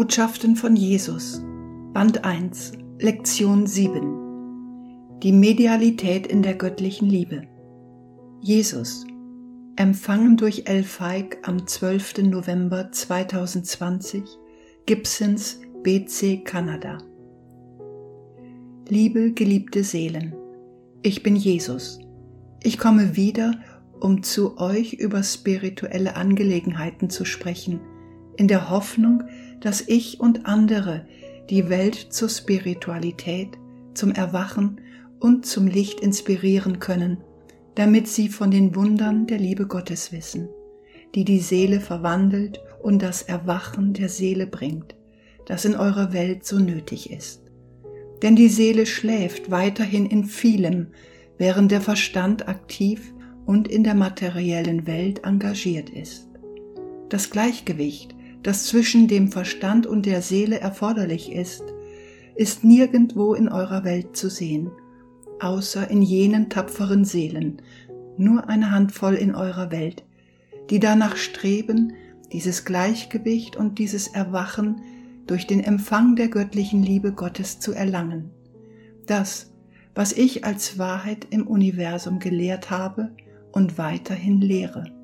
Botschaften 0.00 0.56
von 0.56 0.76
Jesus 0.76 1.42
Band 1.92 2.24
1 2.24 2.72
Lektion 3.00 3.66
7 3.66 5.18
Die 5.22 5.30
Medialität 5.30 6.26
in 6.26 6.40
der 6.40 6.54
göttlichen 6.54 7.06
Liebe 7.06 7.42
Jesus 8.40 9.04
Empfangen 9.76 10.38
durch 10.38 10.62
El 10.64 10.84
Feig 10.84 11.36
am 11.42 11.66
12. 11.66 12.22
November 12.30 12.90
2020 12.90 14.22
Gibsons 14.86 15.60
BC 15.82 16.46
Kanada 16.46 16.96
Liebe 18.88 19.32
geliebte 19.32 19.84
Seelen, 19.84 20.34
ich 21.02 21.22
bin 21.22 21.36
Jesus. 21.36 21.98
Ich 22.62 22.78
komme 22.78 23.16
wieder, 23.16 23.52
um 24.00 24.22
zu 24.22 24.56
euch 24.56 24.94
über 24.94 25.22
spirituelle 25.22 26.16
Angelegenheiten 26.16 27.10
zu 27.10 27.26
sprechen, 27.26 27.80
in 28.38 28.48
der 28.48 28.70
Hoffnung, 28.70 29.24
dass 29.60 29.82
ich 29.86 30.20
und 30.20 30.46
andere 30.46 31.06
die 31.48 31.68
Welt 31.68 31.94
zur 32.10 32.28
Spiritualität, 32.28 33.58
zum 33.94 34.12
Erwachen 34.12 34.80
und 35.18 35.44
zum 35.46 35.66
Licht 35.66 36.00
inspirieren 36.00 36.78
können, 36.78 37.18
damit 37.74 38.08
sie 38.08 38.28
von 38.28 38.50
den 38.50 38.74
Wundern 38.74 39.26
der 39.26 39.38
Liebe 39.38 39.66
Gottes 39.66 40.12
wissen, 40.12 40.48
die 41.14 41.24
die 41.24 41.40
Seele 41.40 41.80
verwandelt 41.80 42.60
und 42.82 43.02
das 43.02 43.22
Erwachen 43.22 43.92
der 43.92 44.08
Seele 44.08 44.46
bringt, 44.46 44.94
das 45.46 45.64
in 45.64 45.74
eurer 45.74 46.12
Welt 46.12 46.44
so 46.44 46.58
nötig 46.58 47.10
ist. 47.10 47.42
Denn 48.22 48.36
die 48.36 48.48
Seele 48.48 48.86
schläft 48.86 49.50
weiterhin 49.50 50.06
in 50.06 50.24
vielem, 50.24 50.88
während 51.38 51.72
der 51.72 51.80
Verstand 51.80 52.48
aktiv 52.48 53.14
und 53.46 53.66
in 53.66 53.82
der 53.82 53.94
materiellen 53.94 54.86
Welt 54.86 55.24
engagiert 55.24 55.90
ist. 55.90 56.28
Das 57.08 57.30
Gleichgewicht 57.30 58.14
das 58.42 58.66
zwischen 58.66 59.08
dem 59.08 59.30
Verstand 59.30 59.86
und 59.86 60.06
der 60.06 60.22
Seele 60.22 60.60
erforderlich 60.60 61.32
ist, 61.32 61.62
ist 62.34 62.64
nirgendwo 62.64 63.34
in 63.34 63.48
eurer 63.48 63.84
Welt 63.84 64.16
zu 64.16 64.30
sehen, 64.30 64.70
außer 65.40 65.90
in 65.90 66.02
jenen 66.02 66.48
tapferen 66.48 67.04
Seelen, 67.04 67.60
nur 68.16 68.48
eine 68.48 68.70
Handvoll 68.70 69.14
in 69.14 69.34
eurer 69.34 69.70
Welt, 69.70 70.04
die 70.70 70.78
danach 70.78 71.16
streben, 71.16 71.94
dieses 72.32 72.64
Gleichgewicht 72.64 73.56
und 73.56 73.78
dieses 73.78 74.08
Erwachen 74.08 74.82
durch 75.26 75.46
den 75.46 75.60
Empfang 75.60 76.16
der 76.16 76.28
göttlichen 76.28 76.82
Liebe 76.82 77.12
Gottes 77.12 77.60
zu 77.60 77.72
erlangen. 77.72 78.30
Das, 79.06 79.52
was 79.94 80.12
ich 80.12 80.44
als 80.44 80.78
Wahrheit 80.78 81.26
im 81.30 81.46
Universum 81.46 82.20
gelehrt 82.20 82.70
habe 82.70 83.10
und 83.52 83.78
weiterhin 83.78 84.40
lehre. 84.40 84.99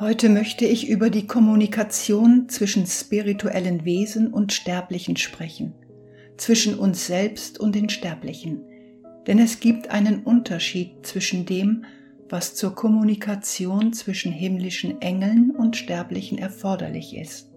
Heute 0.00 0.28
möchte 0.28 0.64
ich 0.64 0.88
über 0.88 1.10
die 1.10 1.26
Kommunikation 1.26 2.48
zwischen 2.48 2.86
spirituellen 2.86 3.84
Wesen 3.84 4.32
und 4.32 4.52
Sterblichen 4.52 5.16
sprechen, 5.16 5.74
zwischen 6.36 6.78
uns 6.78 7.08
selbst 7.08 7.58
und 7.58 7.74
den 7.74 7.88
Sterblichen, 7.88 8.60
denn 9.26 9.40
es 9.40 9.58
gibt 9.58 9.90
einen 9.90 10.22
Unterschied 10.22 11.04
zwischen 11.04 11.46
dem, 11.46 11.84
was 12.28 12.54
zur 12.54 12.76
Kommunikation 12.76 13.92
zwischen 13.92 14.30
himmlischen 14.30 15.02
Engeln 15.02 15.50
und 15.50 15.76
Sterblichen 15.76 16.38
erforderlich 16.38 17.16
ist, 17.16 17.50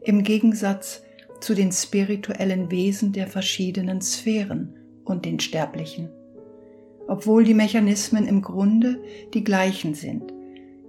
im 0.00 0.22
Gegensatz 0.22 1.02
zu 1.42 1.54
den 1.54 1.70
spirituellen 1.70 2.70
Wesen 2.70 3.12
der 3.12 3.26
verschiedenen 3.26 4.00
Sphären 4.00 4.74
und 5.04 5.26
den 5.26 5.38
Sterblichen. 5.38 6.08
Obwohl 7.08 7.44
die 7.44 7.52
Mechanismen 7.52 8.26
im 8.26 8.40
Grunde 8.40 9.02
die 9.34 9.44
gleichen 9.44 9.92
sind, 9.92 10.33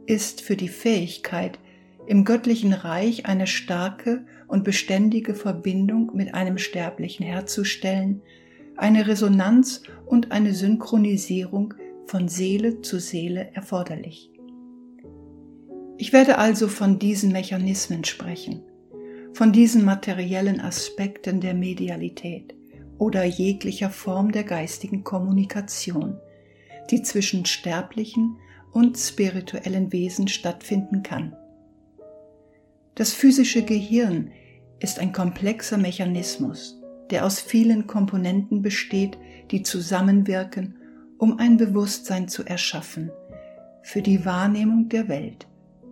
ist 0.06 0.42
für 0.42 0.56
die 0.56 0.70
Fähigkeit, 0.70 1.60
im 2.08 2.24
göttlichen 2.24 2.74
Reich 2.74 3.26
eine 3.26 3.48
starke 3.48 4.26
und 4.48 4.64
beständige 4.64 5.34
Verbindung 5.34 6.12
mit 6.14 6.34
einem 6.34 6.58
Sterblichen 6.58 7.26
herzustellen, 7.26 8.22
eine 8.78 9.08
Resonanz 9.08 9.84
und 10.06 10.32
eine 10.32 10.54
Synchronisierung 10.54 11.74
von 12.06 12.28
Seele 12.28 12.82
zu 12.82 13.00
Seele 13.00 13.50
erforderlich. 13.54 14.32
Ich 15.98 16.14
werde 16.14 16.38
also 16.38 16.68
von 16.68 17.00
diesen 17.00 17.32
Mechanismen 17.32 18.04
sprechen, 18.04 18.62
von 19.34 19.52
diesen 19.52 19.86
materiellen 19.86 20.60
Aspekten 20.60 21.40
der 21.40 21.54
Medialität 21.54 22.54
oder 22.98 23.24
jeglicher 23.24 23.90
Form 23.90 24.32
der 24.32 24.44
geistigen 24.44 25.04
Kommunikation, 25.04 26.18
die 26.92 27.02
zwischen 27.02 27.46
Sterblichen 27.46 28.38
und 28.75 28.97
spirituellen 28.97 29.94
Wesen 29.94 30.28
stattfinden 30.28 31.02
kann. 31.02 31.34
Das 32.96 33.13
physische 33.13 33.63
Gehirn 33.63 34.31
ist 34.81 35.00
ein 35.00 35.13
komplexer 35.13 35.78
Mechanismus, 35.78 36.81
der 37.09 37.25
aus 37.25 37.40
vielen 37.40 37.88
Komponenten 37.88 38.62
besteht, 38.62 39.18
die 39.52 39.64
zusammenwirken, 39.64 40.75
um 41.18 41.40
ein 41.40 41.56
Bewusstsein 41.56 42.28
zu 42.28 42.44
erschaffen, 42.44 43.12
für 43.81 44.02
die 44.02 44.25
Wahrnehmung 44.25 44.90
der 44.90 45.08
Welt, 45.08 45.47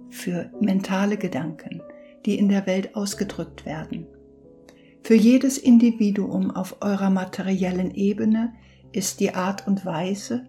für 0.09 0.51
mentale 0.59 1.15
Gedanken, 1.15 1.81
die 2.25 2.37
in 2.37 2.49
der 2.49 2.65
Welt 2.67 2.97
ausgedrückt 2.97 3.65
werden. 3.65 4.07
Für 5.03 5.15
jedes 5.15 5.57
Individuum 5.57 6.51
auf 6.51 6.81
eurer 6.81 7.09
materiellen 7.09 7.91
Ebene 7.91 8.51
ist 8.91 9.21
die 9.21 9.33
Art 9.33 9.67
und 9.67 9.85
Weise, 9.85 10.47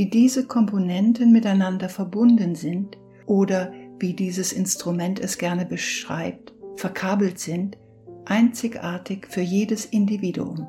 wie 0.00 0.08
diese 0.08 0.46
Komponenten 0.46 1.30
miteinander 1.30 1.90
verbunden 1.90 2.54
sind 2.54 2.96
oder 3.26 3.70
wie 3.98 4.14
dieses 4.14 4.50
Instrument 4.50 5.20
es 5.20 5.36
gerne 5.36 5.66
beschreibt, 5.66 6.54
verkabelt 6.76 7.38
sind, 7.38 7.76
einzigartig 8.24 9.26
für 9.28 9.42
jedes 9.42 9.84
Individuum. 9.84 10.66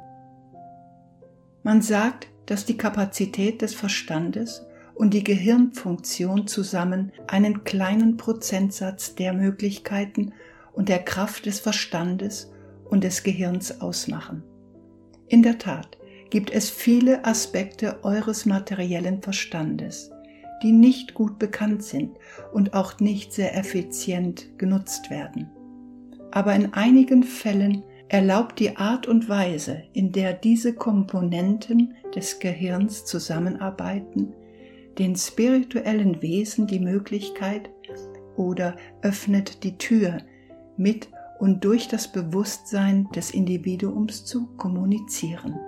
Man 1.64 1.82
sagt, 1.82 2.28
dass 2.46 2.66
die 2.66 2.76
Kapazität 2.76 3.62
des 3.62 3.74
Verstandes 3.74 4.66
und 4.96 5.14
die 5.14 5.24
Gehirnfunktion 5.24 6.46
zusammen 6.46 7.14
einen 7.28 7.64
kleinen 7.64 8.18
Prozentsatz 8.18 9.16
der 9.16 9.32
Möglichkeiten 9.32 10.34
und 10.74 10.90
der 10.90 11.00
Kraft 11.00 11.46
des 11.46 11.62
Verstandes 11.62 12.52
und 12.84 13.06
des 13.06 13.24
Gehirns 13.24 13.80
ausmachen. 13.80 14.44
In 15.30 15.42
der 15.42 15.58
Tat, 15.58 15.98
gibt 16.32 16.50
es 16.50 16.70
viele 16.70 17.26
Aspekte 17.26 18.04
eures 18.04 18.46
materiellen 18.46 19.22
Verstandes, 19.22 20.12
die 20.64 20.72
nicht 20.72 21.14
gut 21.14 21.38
bekannt 21.38 21.84
sind 21.84 22.18
und 22.54 22.74
auch 22.74 23.00
nicht 23.00 23.34
sehr 23.34 23.56
effizient 23.56 24.58
genutzt 24.58 25.12
werden. 25.12 25.52
Aber 26.32 26.56
in 26.56 26.74
einigen 26.74 27.24
Fällen 27.24 27.84
erlaubt 28.08 28.60
die 28.60 28.78
Art 28.78 29.08
und 29.08 29.28
Weise, 29.30 29.84
in 29.94 30.14
der 30.14 30.34
diese 30.34 30.74
Komponenten 30.74 31.96
des 32.16 32.40
Gehirns 32.40 33.06
zusammenarbeiten, 33.06 34.34
den 34.98 35.16
spirituellen 35.16 36.22
Wesen 36.22 36.66
die 36.66 36.80
Möglichkeit 36.80 37.70
oder 38.38 38.78
öffnet 39.02 39.64
die 39.64 39.78
Tür, 39.78 40.18
mit 40.78 41.10
und 41.40 41.64
durch 41.66 41.90
das 41.90 42.12
Bewusstsein 42.12 43.10
des 43.14 43.32
Individuums 43.32 44.26
zu 44.26 44.48
kommunizieren. 44.58 45.60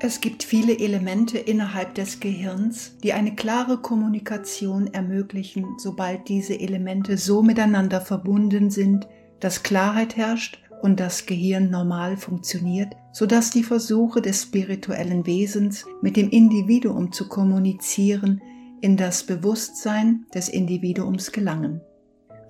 Es 0.00 0.20
gibt 0.20 0.42
viele 0.42 0.78
Elemente 0.78 1.38
innerhalb 1.38 1.94
des 1.94 2.20
Gehirns, 2.20 2.98
die 3.02 3.12
eine 3.12 3.34
klare 3.34 3.78
Kommunikation 3.78 4.88
ermöglichen, 4.92 5.66
sobald 5.78 6.28
diese 6.28 6.58
Elemente 6.58 7.16
so 7.16 7.42
miteinander 7.42 8.00
verbunden 8.00 8.70
sind, 8.70 9.06
dass 9.40 9.62
Klarheit 9.62 10.16
herrscht 10.16 10.58
und 10.82 11.00
das 11.00 11.26
Gehirn 11.26 11.70
normal 11.70 12.16
funktioniert, 12.16 12.94
sodass 13.12 13.50
die 13.50 13.62
Versuche 13.62 14.20
des 14.20 14.42
spirituellen 14.42 15.26
Wesens 15.26 15.86
mit 16.02 16.16
dem 16.16 16.28
Individuum 16.28 17.12
zu 17.12 17.28
kommunizieren 17.28 18.42
in 18.80 18.96
das 18.96 19.22
Bewusstsein 19.22 20.26
des 20.34 20.48
Individuums 20.48 21.32
gelangen. 21.32 21.80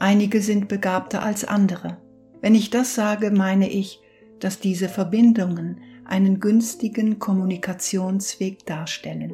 Einige 0.00 0.40
sind 0.40 0.66
begabter 0.66 1.22
als 1.22 1.44
andere. 1.44 1.98
Wenn 2.40 2.54
ich 2.54 2.70
das 2.70 2.94
sage, 2.94 3.30
meine 3.30 3.70
ich, 3.70 4.00
dass 4.40 4.58
diese 4.58 4.88
Verbindungen 4.88 5.80
einen 6.06 6.40
günstigen 6.40 7.18
Kommunikationsweg 7.18 8.66
darstellen. 8.66 9.32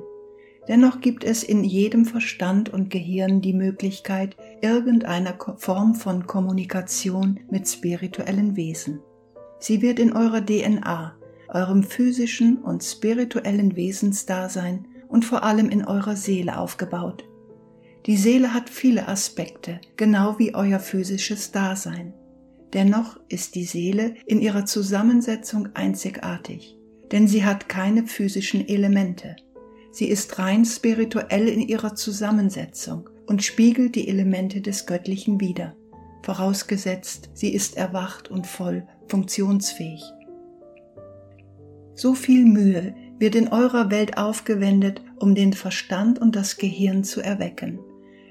Dennoch 0.69 1.00
gibt 1.00 1.25
es 1.25 1.43
in 1.43 1.64
jedem 1.64 2.05
Verstand 2.05 2.69
und 2.69 2.90
Gehirn 2.90 3.40
die 3.40 3.55
Möglichkeit 3.55 4.37
irgendeiner 4.61 5.37
Form 5.56 5.94
von 5.94 6.26
Kommunikation 6.26 7.40
mit 7.50 7.69
spirituellen 7.69 8.56
Wesen. 8.56 9.00
Sie 9.58 9.82
wird 9.82 9.99
in 9.99 10.12
eurer 10.12 10.44
DNA, 10.44 11.17
eurem 11.49 11.82
physischen 11.82 12.58
und 12.58 12.84
spirituellen 12.84 13.75
Wesensdasein 13.75 14.87
und 15.08 15.25
vor 15.25 15.43
allem 15.43 15.70
in 15.70 15.84
eurer 15.84 16.16
Seele 16.16 16.58
aufgebaut. 16.58 17.25
Die 18.06 18.16
Seele 18.16 18.55
hat 18.55 18.70
viele 18.70 19.08
Aspekte, 19.08 19.81
genau 19.96 20.38
wie 20.38 20.55
euer 20.55 20.78
physisches 20.78 21.52
Dasein. 21.52 22.14
Dennoch 22.72 23.19
ist 23.28 23.56
die 23.56 23.64
Seele 23.64 24.14
in 24.26 24.40
ihrer 24.40 24.64
Zusammensetzung 24.64 25.70
einzigartig, 25.75 26.76
denn 27.11 27.26
sie 27.26 27.44
hat 27.44 27.69
keine 27.69 28.06
physischen 28.06 28.69
Elemente. 28.69 29.37
Sie 29.90 30.06
ist 30.06 30.38
rein 30.38 30.64
spirituell 30.64 31.49
in 31.49 31.61
ihrer 31.61 31.96
Zusammensetzung 31.96 33.11
und 33.26 33.43
spiegelt 33.43 33.96
die 33.96 34.08
Elemente 34.08 34.61
des 34.61 34.87
Göttlichen 34.87 35.40
wider. 35.40 35.75
vorausgesetzt, 36.22 37.31
sie 37.32 37.52
ist 37.55 37.78
erwacht 37.78 38.31
und 38.31 38.46
voll 38.46 38.87
funktionsfähig. 39.08 40.02
So 41.94 42.14
viel 42.14 42.44
Mühe 42.44 42.94
wird 43.19 43.34
in 43.34 43.49
eurer 43.49 43.90
Welt 43.90 44.19
aufgewendet, 44.19 45.02
um 45.19 45.34
den 45.34 45.55
Verstand 45.55 46.19
und 46.19 46.37
das 46.37 46.58
Gehirn 46.58 47.05
zu 47.05 47.23
erwecken, 47.23 47.78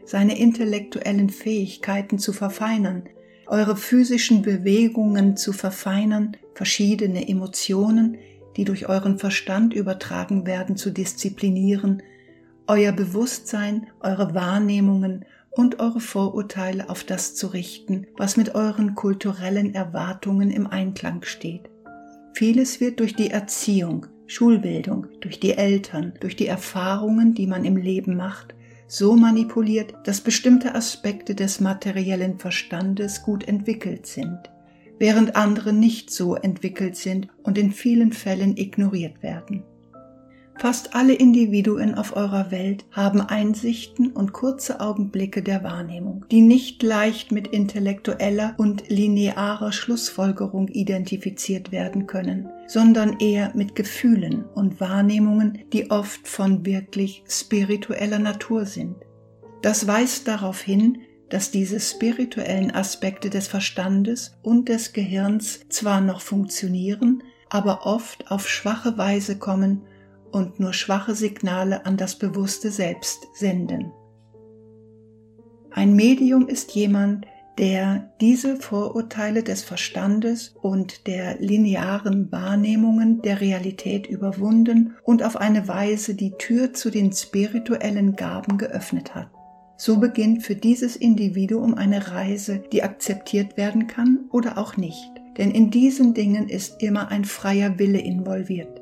seine 0.06 0.38
intellektuellen 0.38 1.30
Fähigkeiten 1.30 2.20
zu 2.20 2.32
verfeinern, 2.32 3.10
eure 3.50 3.76
physischen 3.76 4.44
Bewegungen 4.44 5.36
zu 5.36 5.54
verfeinern, 5.54 6.38
verschiedene 6.54 7.28
Emotionen, 7.28 8.18
die 8.56 8.64
durch 8.64 8.88
euren 8.88 9.18
Verstand 9.18 9.74
übertragen 9.74 10.46
werden, 10.46 10.78
zu 10.78 10.92
disziplinieren, 10.92 12.04
euer 12.68 12.92
Bewusstsein, 12.92 13.88
eure 14.00 14.36
Wahrnehmungen 14.36 15.26
und 15.50 15.80
eure 15.80 16.00
Vorurteile 16.00 16.90
auf 16.90 17.04
das 17.04 17.36
zu 17.36 17.48
richten, 17.48 18.06
was 18.18 18.38
mit 18.38 18.54
euren 18.54 18.94
kulturellen 18.94 19.74
Erwartungen 19.74 20.52
im 20.52 20.68
Einklang 20.68 21.24
steht. 21.24 21.70
Vieles 22.34 22.80
wird 22.80 23.00
durch 23.00 23.16
die 23.16 23.32
Erziehung, 23.32 24.06
Schulbildung, 24.28 25.08
durch 25.22 25.40
die 25.40 25.54
Eltern, 25.54 26.14
durch 26.20 26.36
die 26.36 26.46
Erfahrungen, 26.46 27.34
die 27.34 27.48
man 27.48 27.66
im 27.66 27.78
Leben 27.78 28.16
macht, 28.16 28.54
so 28.90 29.16
manipuliert, 29.16 29.94
dass 30.04 30.20
bestimmte 30.20 30.74
Aspekte 30.74 31.36
des 31.36 31.60
materiellen 31.60 32.40
Verstandes 32.40 33.22
gut 33.22 33.48
entwickelt 33.48 34.08
sind, 34.08 34.50
während 34.98 35.36
andere 35.36 35.72
nicht 35.72 36.10
so 36.10 36.36
entwickelt 36.36 36.96
sind 36.96 37.28
und 37.44 37.58
in 37.58 37.72
vielen 37.72 38.12
Fällen 38.12 38.58
ignoriert 38.58 39.22
werden. 39.22 39.64
Fast 40.60 40.94
alle 40.94 41.14
Individuen 41.14 41.96
auf 41.96 42.18
eurer 42.18 42.52
Welt 42.52 42.84
haben 42.92 43.22
Einsichten 43.22 44.12
und 44.12 44.34
kurze 44.34 44.82
Augenblicke 44.82 45.42
der 45.42 45.64
Wahrnehmung, 45.64 46.26
die 46.32 46.42
nicht 46.42 46.84
leicht 46.84 47.32
mit 47.32 47.48
intellektueller 47.48 48.56
und 48.58 48.90
linearer 48.90 49.72
Schlussfolgerung 49.72 50.68
identifiziert 50.68 51.72
werden 51.72 52.08
können, 52.08 52.50
sondern 52.68 53.20
eher 53.22 53.54
mit 53.56 53.74
Gefühlen 53.74 54.44
und 54.54 54.82
Wahrnehmungen, 54.82 55.60
die 55.72 55.92
oft 55.92 56.28
von 56.28 56.66
wirklich 56.66 57.24
spiritueller 57.30 58.20
Natur 58.20 58.66
sind. 58.66 58.98
Das 59.62 59.88
weist 59.88 60.28
darauf 60.28 60.60
hin, 60.60 60.98
dass 61.30 61.52
diese 61.52 61.80
spirituellen 61.80 62.72
Aspekte 62.72 63.30
des 63.30 63.48
Verstandes 63.48 64.38
und 64.42 64.68
des 64.68 64.92
Gehirns 64.92 65.62
zwar 65.70 66.02
noch 66.02 66.20
funktionieren, 66.20 67.24
aber 67.50 67.86
oft 67.86 68.30
auf 68.30 68.50
schwache 68.50 68.98
Weise 68.98 69.38
kommen 69.38 69.84
und 70.32 70.60
nur 70.60 70.74
schwache 70.74 71.16
Signale 71.16 71.86
an 71.86 71.98
das 71.98 72.18
bewusste 72.18 72.72
Selbst 72.72 73.28
senden. 73.34 73.92
Ein 75.72 75.96
Medium 75.96 76.48
ist 76.48 76.72
jemand, 76.72 77.26
der 77.60 78.14
diese 78.22 78.56
Vorurteile 78.56 79.44
des 79.44 79.64
Verstandes 79.64 80.56
und 80.62 81.08
der 81.08 81.40
linearen 81.40 82.32
Wahrnehmungen 82.32 83.22
der 83.22 83.42
Realität 83.42 84.08
überwunden 84.08 84.96
und 85.04 85.24
auf 85.24 85.36
eine 85.36 85.68
Weise 85.68 86.16
die 86.16 86.32
Tür 86.38 86.74
zu 86.74 86.90
den 86.90 87.12
spirituellen 87.12 88.16
Gaben 88.16 88.58
geöffnet 88.58 89.14
hat. 89.14 89.30
So 89.76 90.00
beginnt 90.00 90.44
für 90.44 90.56
dieses 90.56 90.96
Individuum 90.96 91.74
eine 91.74 92.12
Reise, 92.12 92.64
die 92.72 92.82
akzeptiert 92.82 93.58
werden 93.58 93.88
kann 93.88 94.26
oder 94.32 94.58
auch 94.58 94.78
nicht, 94.78 95.12
denn 95.38 95.52
in 95.52 95.70
diesen 95.70 96.14
Dingen 96.14 96.48
ist 96.48 96.82
immer 96.82 97.10
ein 97.10 97.26
freier 97.26 97.78
Wille 97.78 98.00
involviert. 98.00 98.79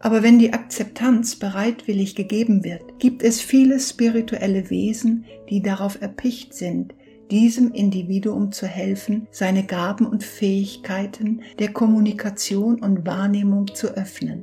Aber 0.00 0.22
wenn 0.22 0.38
die 0.38 0.54
Akzeptanz 0.54 1.36
bereitwillig 1.36 2.16
gegeben 2.16 2.64
wird, 2.64 2.98
gibt 2.98 3.22
es 3.22 3.40
viele 3.40 3.78
spirituelle 3.78 4.70
Wesen, 4.70 5.26
die 5.50 5.62
darauf 5.62 6.00
erpicht 6.00 6.54
sind, 6.54 6.94
diesem 7.30 7.72
Individuum 7.72 8.50
zu 8.50 8.66
helfen, 8.66 9.28
seine 9.30 9.64
Gaben 9.64 10.06
und 10.06 10.24
Fähigkeiten 10.24 11.42
der 11.58 11.72
Kommunikation 11.72 12.80
und 12.82 13.06
Wahrnehmung 13.06 13.72
zu 13.74 13.88
öffnen, 13.88 14.42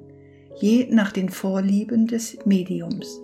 je 0.62 0.88
nach 0.92 1.12
den 1.12 1.30
Vorlieben 1.30 2.08
des 2.08 2.38
Mediums. 2.46 3.20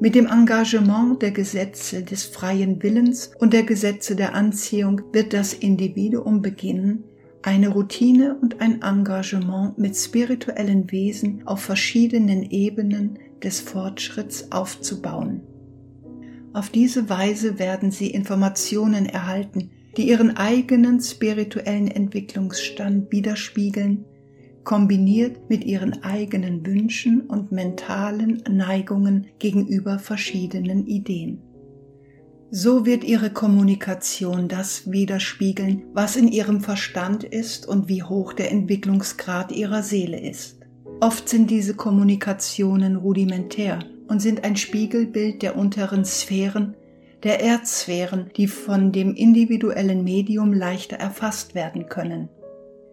Mit 0.00 0.16
dem 0.16 0.26
Engagement 0.26 1.22
der 1.22 1.30
Gesetze 1.30 2.02
des 2.02 2.24
freien 2.24 2.82
Willens 2.82 3.30
und 3.38 3.52
der 3.52 3.62
Gesetze 3.62 4.16
der 4.16 4.34
Anziehung 4.34 5.00
wird 5.12 5.32
das 5.32 5.54
Individuum 5.54 6.42
beginnen, 6.42 7.04
eine 7.44 7.68
Routine 7.68 8.38
und 8.40 8.62
ein 8.62 8.80
Engagement 8.80 9.76
mit 9.76 9.94
spirituellen 9.96 10.90
Wesen 10.90 11.46
auf 11.46 11.60
verschiedenen 11.60 12.42
Ebenen 12.50 13.18
des 13.42 13.60
Fortschritts 13.60 14.50
aufzubauen. 14.50 15.42
Auf 16.54 16.70
diese 16.70 17.10
Weise 17.10 17.58
werden 17.58 17.90
sie 17.90 18.10
Informationen 18.10 19.04
erhalten, 19.04 19.70
die 19.98 20.08
ihren 20.08 20.38
eigenen 20.38 21.00
spirituellen 21.00 21.88
Entwicklungsstand 21.88 23.12
widerspiegeln, 23.12 24.06
kombiniert 24.64 25.50
mit 25.50 25.64
ihren 25.64 26.02
eigenen 26.02 26.64
Wünschen 26.64 27.20
und 27.20 27.52
mentalen 27.52 28.42
Neigungen 28.48 29.26
gegenüber 29.38 29.98
verschiedenen 29.98 30.86
Ideen. 30.86 31.42
So 32.56 32.86
wird 32.86 33.02
ihre 33.02 33.30
Kommunikation 33.30 34.46
das 34.46 34.88
widerspiegeln, 34.88 35.82
was 35.92 36.14
in 36.14 36.28
ihrem 36.28 36.60
Verstand 36.60 37.24
ist 37.24 37.66
und 37.66 37.88
wie 37.88 38.04
hoch 38.04 38.32
der 38.32 38.52
Entwicklungsgrad 38.52 39.50
ihrer 39.50 39.82
Seele 39.82 40.20
ist. 40.20 40.60
Oft 41.00 41.28
sind 41.28 41.50
diese 41.50 41.74
Kommunikationen 41.74 42.94
rudimentär 42.94 43.80
und 44.06 44.22
sind 44.22 44.44
ein 44.44 44.54
Spiegelbild 44.54 45.42
der 45.42 45.58
unteren 45.58 46.04
Sphären, 46.04 46.76
der 47.24 47.40
Erdsphären, 47.40 48.30
die 48.36 48.46
von 48.46 48.92
dem 48.92 49.16
individuellen 49.16 50.04
Medium 50.04 50.52
leichter 50.52 50.98
erfasst 50.98 51.56
werden 51.56 51.88
können. 51.88 52.28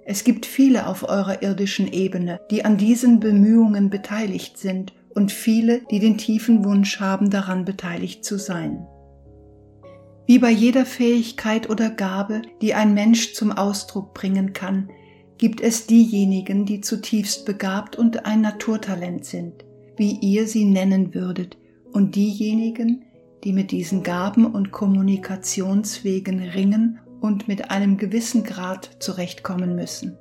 Es 0.05 0.23
gibt 0.23 0.47
viele 0.47 0.87
auf 0.87 1.07
eurer 1.07 1.43
irdischen 1.43 1.87
Ebene, 1.93 2.39
die 2.49 2.65
an 2.65 2.77
diesen 2.77 3.19
Bemühungen 3.19 3.91
beteiligt 3.91 4.57
sind 4.57 4.93
und 5.13 5.31
viele, 5.31 5.81
die 5.91 5.99
den 5.99 6.17
tiefen 6.17 6.65
Wunsch 6.65 6.99
haben, 6.99 7.29
daran 7.29 7.63
beteiligt 7.63 8.25
zu 8.25 8.39
sein. 8.39 8.87
Wie 10.27 10.39
bei 10.39 10.51
jeder 10.51 10.85
Fähigkeit 10.85 11.69
oder 11.69 11.89
Gabe, 11.89 12.41
die 12.61 12.73
ein 12.73 12.93
Mensch 12.93 13.33
zum 13.33 13.51
Ausdruck 13.51 14.13
bringen 14.13 14.53
kann, 14.53 14.89
gibt 15.37 15.59
es 15.61 15.87
diejenigen, 15.87 16.65
die 16.65 16.81
zutiefst 16.81 17.45
begabt 17.45 17.95
und 17.95 18.25
ein 18.25 18.41
Naturtalent 18.41 19.25
sind, 19.25 19.65
wie 19.97 20.17
ihr 20.21 20.47
sie 20.47 20.65
nennen 20.65 21.13
würdet, 21.13 21.57
und 21.91 22.15
diejenigen, 22.15 23.03
die 23.43 23.51
mit 23.51 23.71
diesen 23.71 24.03
Gaben 24.03 24.45
und 24.45 24.71
Kommunikationswegen 24.71 26.39
ringen 26.39 26.99
und 27.19 27.47
mit 27.47 27.71
einem 27.71 27.97
gewissen 27.97 28.43
Grad 28.43 28.97
zurechtkommen 28.99 29.75
müssen. 29.75 30.17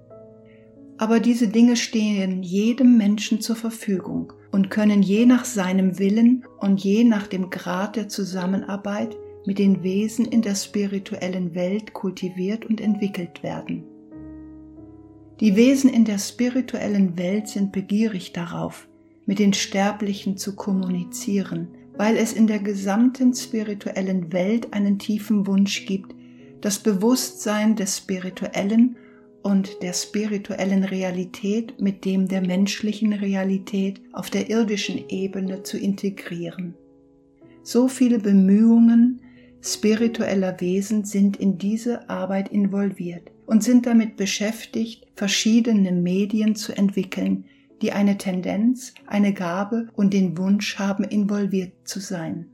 Aber 0.99 1.21
diese 1.21 1.49
Dinge 1.49 1.77
stehen 1.77 2.43
jedem 2.43 2.97
Menschen 2.99 3.41
zur 3.41 3.57
Verfügung 3.57 4.33
und 4.53 4.71
können 4.71 5.03
je 5.03 5.25
nach 5.27 5.45
seinem 5.45 5.99
Willen 5.99 6.45
und 6.59 6.83
je 6.83 7.05
nach 7.05 7.27
dem 7.27 7.51
Grad 7.51 7.97
der 7.97 8.09
Zusammenarbeit 8.09 9.17
mit 9.51 9.59
den 9.59 9.83
Wesen 9.83 10.27
in 10.27 10.43
der 10.43 10.55
spirituellen 10.55 11.57
Welt 11.57 11.93
kultiviert 11.93 12.67
und 12.67 12.81
entwickelt 12.81 13.43
werden. 13.43 13.83
Die 15.41 15.57
Wesen 15.57 15.91
in 15.91 16.05
der 16.05 16.19
spirituellen 16.19 17.19
Welt 17.19 17.49
sind 17.49 17.73
begierig 17.73 18.33
darauf, 18.33 18.87
mit 19.27 19.41
den 19.41 19.53
Sterblichen 19.53 20.37
zu 20.37 20.55
kommunizieren, 20.55 21.67
weil 21.97 22.17
es 22.17 22.33
in 22.33 22.47
der 22.47 22.61
gesamten 22.61 23.35
spirituellen 23.35 24.33
Welt 24.33 24.73
einen 24.73 25.01
tiefen 25.01 25.49
Wunsch 25.49 25.85
gibt, 25.85 26.15
das 26.61 26.79
Bewusstsein 26.79 27.75
des 27.75 27.97
Spirituellen 27.97 28.95
und 29.43 29.83
der 29.83 29.95
spirituellen 29.95 30.85
Realität 30.85 31.81
mit 31.81 32.05
dem 32.05 32.29
der 32.29 32.43
menschlichen 32.43 33.15
Realität 33.15 34.01
auf 34.13 34.31
der 34.31 34.49
irdischen 34.49 35.09
Ebene 35.09 35.65
zu 35.65 35.77
integrieren. 35.77 36.75
So 37.65 37.89
viele 37.89 38.21
Bemühungen 38.21 39.21
spiritueller 39.63 40.61
Wesen 40.61 41.05
sind 41.05 41.37
in 41.37 41.59
diese 41.59 42.09
Arbeit 42.09 42.49
involviert 42.49 43.31
und 43.47 43.63
sind 43.63 43.87
damit 43.87 44.17
beschäftigt, 44.17 45.07
verschiedene 45.15 45.93
Medien 45.93 46.55
zu 46.55 46.73
entwickeln, 46.73 47.45
die 47.83 47.93
eine 47.93 48.19
Tendenz, 48.19 48.95
eine 49.07 49.33
Gabe 49.33 49.89
und 49.95 50.13
den 50.13 50.37
Wunsch 50.39 50.79
haben, 50.79 51.05
involviert 51.05 51.73
zu 51.85 52.01
sein. 52.01 52.47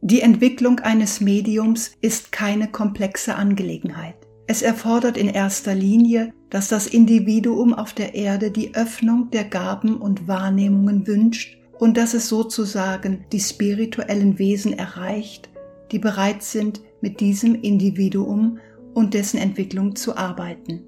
Die 0.00 0.20
Entwicklung 0.20 0.80
eines 0.80 1.20
Mediums 1.20 1.92
ist 2.00 2.32
keine 2.32 2.68
komplexe 2.68 3.34
Angelegenheit. 3.34 4.14
Es 4.46 4.62
erfordert 4.62 5.16
in 5.16 5.28
erster 5.28 5.74
Linie, 5.74 6.32
dass 6.50 6.68
das 6.68 6.86
Individuum 6.86 7.74
auf 7.74 7.92
der 7.92 8.14
Erde 8.14 8.50
die 8.50 8.74
Öffnung 8.74 9.30
der 9.30 9.44
Gaben 9.44 9.96
und 9.96 10.28
Wahrnehmungen 10.28 11.06
wünscht 11.06 11.55
und 11.78 11.96
dass 11.96 12.14
es 12.14 12.28
sozusagen 12.28 13.24
die 13.32 13.40
spirituellen 13.40 14.38
Wesen 14.38 14.78
erreicht, 14.78 15.50
die 15.92 15.98
bereit 15.98 16.42
sind, 16.42 16.80
mit 17.00 17.20
diesem 17.20 17.54
Individuum 17.54 18.58
und 18.94 19.14
dessen 19.14 19.38
Entwicklung 19.38 19.94
zu 19.94 20.16
arbeiten. 20.16 20.82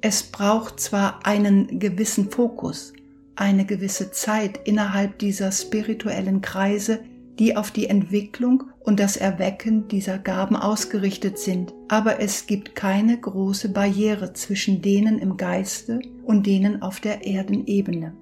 Es 0.00 0.22
braucht 0.22 0.80
zwar 0.80 1.24
einen 1.26 1.78
gewissen 1.78 2.30
Fokus, 2.30 2.92
eine 3.36 3.64
gewisse 3.64 4.10
Zeit 4.10 4.60
innerhalb 4.64 5.18
dieser 5.18 5.52
spirituellen 5.52 6.40
Kreise, 6.40 7.00
die 7.38 7.56
auf 7.56 7.70
die 7.70 7.88
Entwicklung 7.88 8.64
und 8.80 9.00
das 9.00 9.16
Erwecken 9.16 9.88
dieser 9.88 10.18
Gaben 10.18 10.56
ausgerichtet 10.56 11.38
sind, 11.38 11.72
aber 11.88 12.20
es 12.20 12.46
gibt 12.46 12.74
keine 12.74 13.18
große 13.18 13.70
Barriere 13.70 14.32
zwischen 14.34 14.82
denen 14.82 15.18
im 15.18 15.36
Geiste 15.36 16.00
und 16.24 16.46
denen 16.46 16.82
auf 16.82 17.00
der 17.00 17.26
Erdenebene. 17.26 18.14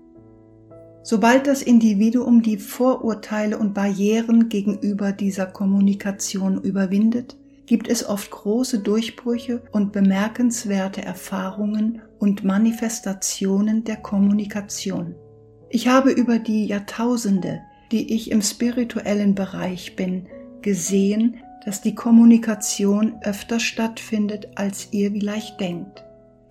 Sobald 1.02 1.48
das 1.48 1.62
Individuum 1.62 2.42
die 2.42 2.58
Vorurteile 2.58 3.58
und 3.58 3.74
Barrieren 3.74 4.48
gegenüber 4.48 5.12
dieser 5.12 5.46
Kommunikation 5.46 6.62
überwindet, 6.62 7.36
gibt 7.66 7.88
es 7.88 8.08
oft 8.08 8.30
große 8.30 8.80
Durchbrüche 8.80 9.62
und 9.72 9.92
bemerkenswerte 9.92 11.02
Erfahrungen 11.02 12.02
und 12.18 12.44
Manifestationen 12.44 13.82
der 13.84 13.96
Kommunikation. 13.96 15.14
Ich 15.70 15.88
habe 15.88 16.10
über 16.10 16.38
die 16.38 16.66
Jahrtausende, 16.66 17.60
die 17.90 18.14
ich 18.14 18.30
im 18.30 18.42
spirituellen 18.42 19.34
Bereich 19.34 19.96
bin, 19.96 20.26
gesehen, 20.60 21.38
dass 21.64 21.80
die 21.80 21.94
Kommunikation 21.94 23.14
öfter 23.22 23.58
stattfindet, 23.58 24.48
als 24.54 24.88
ihr 24.92 25.10
vielleicht 25.10 25.60
denkt. 25.60 26.04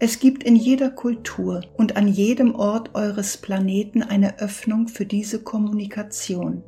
Es 0.03 0.17
gibt 0.17 0.43
in 0.43 0.55
jeder 0.55 0.89
Kultur 0.89 1.61
und 1.77 1.95
an 1.95 2.07
jedem 2.07 2.55
Ort 2.55 2.95
eures 2.95 3.37
Planeten 3.37 4.01
eine 4.01 4.39
Öffnung 4.39 4.87
für 4.87 5.05
diese 5.05 5.43
Kommunikation. 5.43 6.63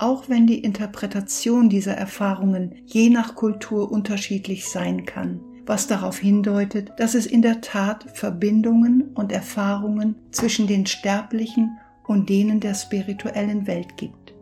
Auch 0.00 0.28
wenn 0.28 0.48
die 0.48 0.58
Interpretation 0.64 1.68
dieser 1.68 1.94
Erfahrungen 1.94 2.74
je 2.84 3.08
nach 3.08 3.36
Kultur 3.36 3.92
unterschiedlich 3.92 4.68
sein 4.68 5.06
kann, 5.06 5.38
was 5.64 5.86
darauf 5.86 6.18
hindeutet, 6.18 6.90
dass 6.96 7.14
es 7.14 7.26
in 7.26 7.40
der 7.40 7.60
Tat 7.60 8.04
Verbindungen 8.14 9.12
und 9.14 9.30
Erfahrungen 9.30 10.16
zwischen 10.32 10.66
den 10.66 10.86
Sterblichen 10.86 11.78
und 12.08 12.28
denen 12.28 12.58
der 12.58 12.74
spirituellen 12.74 13.68
Welt 13.68 13.96
gibt. 13.96 14.34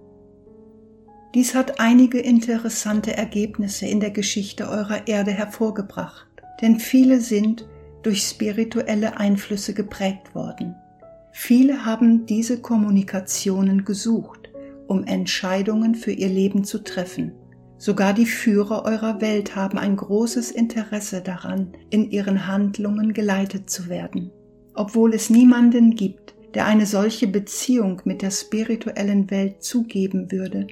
Dies 1.34 1.54
hat 1.54 1.78
einige 1.78 2.20
interessante 2.20 3.14
Ergebnisse 3.14 3.84
in 3.84 4.00
der 4.00 4.12
Geschichte 4.12 4.66
eurer 4.66 5.08
Erde 5.08 5.32
hervorgebracht, 5.32 6.26
denn 6.62 6.80
viele 6.80 7.20
sind 7.20 7.66
durch 8.04 8.22
spirituelle 8.22 9.18
Einflüsse 9.18 9.74
geprägt 9.74 10.34
worden. 10.34 10.76
Viele 11.32 11.84
haben 11.84 12.26
diese 12.26 12.60
Kommunikationen 12.60 13.84
gesucht, 13.84 14.50
um 14.86 15.04
Entscheidungen 15.04 15.96
für 15.96 16.12
ihr 16.12 16.28
Leben 16.28 16.62
zu 16.62 16.84
treffen. 16.84 17.32
Sogar 17.76 18.14
die 18.14 18.26
Führer 18.26 18.84
eurer 18.84 19.20
Welt 19.20 19.56
haben 19.56 19.78
ein 19.78 19.96
großes 19.96 20.52
Interesse 20.52 21.22
daran, 21.22 21.72
in 21.90 22.10
ihren 22.10 22.46
Handlungen 22.46 23.12
geleitet 23.12 23.68
zu 23.68 23.88
werden. 23.88 24.30
Obwohl 24.74 25.12
es 25.12 25.28
niemanden 25.28 25.96
gibt, 25.96 26.34
der 26.54 26.66
eine 26.66 26.86
solche 26.86 27.26
Beziehung 27.26 28.00
mit 28.04 28.22
der 28.22 28.30
spirituellen 28.30 29.30
Welt 29.30 29.62
zugeben 29.62 30.30
würde, 30.30 30.68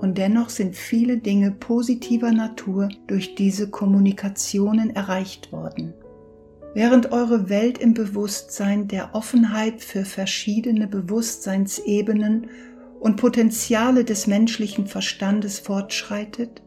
und 0.00 0.18
dennoch 0.18 0.48
sind 0.48 0.74
viele 0.74 1.18
Dinge 1.18 1.52
positiver 1.52 2.32
Natur 2.32 2.88
durch 3.06 3.36
diese 3.36 3.70
Kommunikationen 3.70 4.90
erreicht 4.90 5.52
worden. 5.52 5.94
Während 6.74 7.12
eure 7.12 7.50
Welt 7.50 7.78
im 7.78 7.92
Bewusstsein 7.92 8.88
der 8.88 9.14
Offenheit 9.14 9.82
für 9.82 10.06
verschiedene 10.06 10.86
Bewusstseinsebenen 10.86 12.48
und 12.98 13.16
Potenziale 13.16 14.04
des 14.04 14.26
menschlichen 14.26 14.86
Verstandes 14.86 15.58
fortschreitet, 15.58 16.62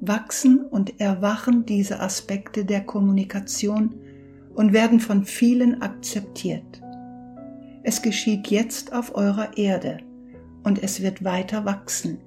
wachsen 0.00 0.60
und 0.60 1.00
erwachen 1.00 1.66
diese 1.66 1.98
Aspekte 1.98 2.64
der 2.64 2.82
Kommunikation 2.82 3.96
und 4.54 4.72
werden 4.72 5.00
von 5.00 5.24
vielen 5.24 5.82
akzeptiert. 5.82 6.80
Es 7.82 8.00
geschieht 8.00 8.48
jetzt 8.48 8.92
auf 8.92 9.16
eurer 9.16 9.56
Erde 9.56 9.98
und 10.62 10.80
es 10.82 11.02
wird 11.02 11.24
weiter 11.24 11.64
wachsen, 11.64 12.18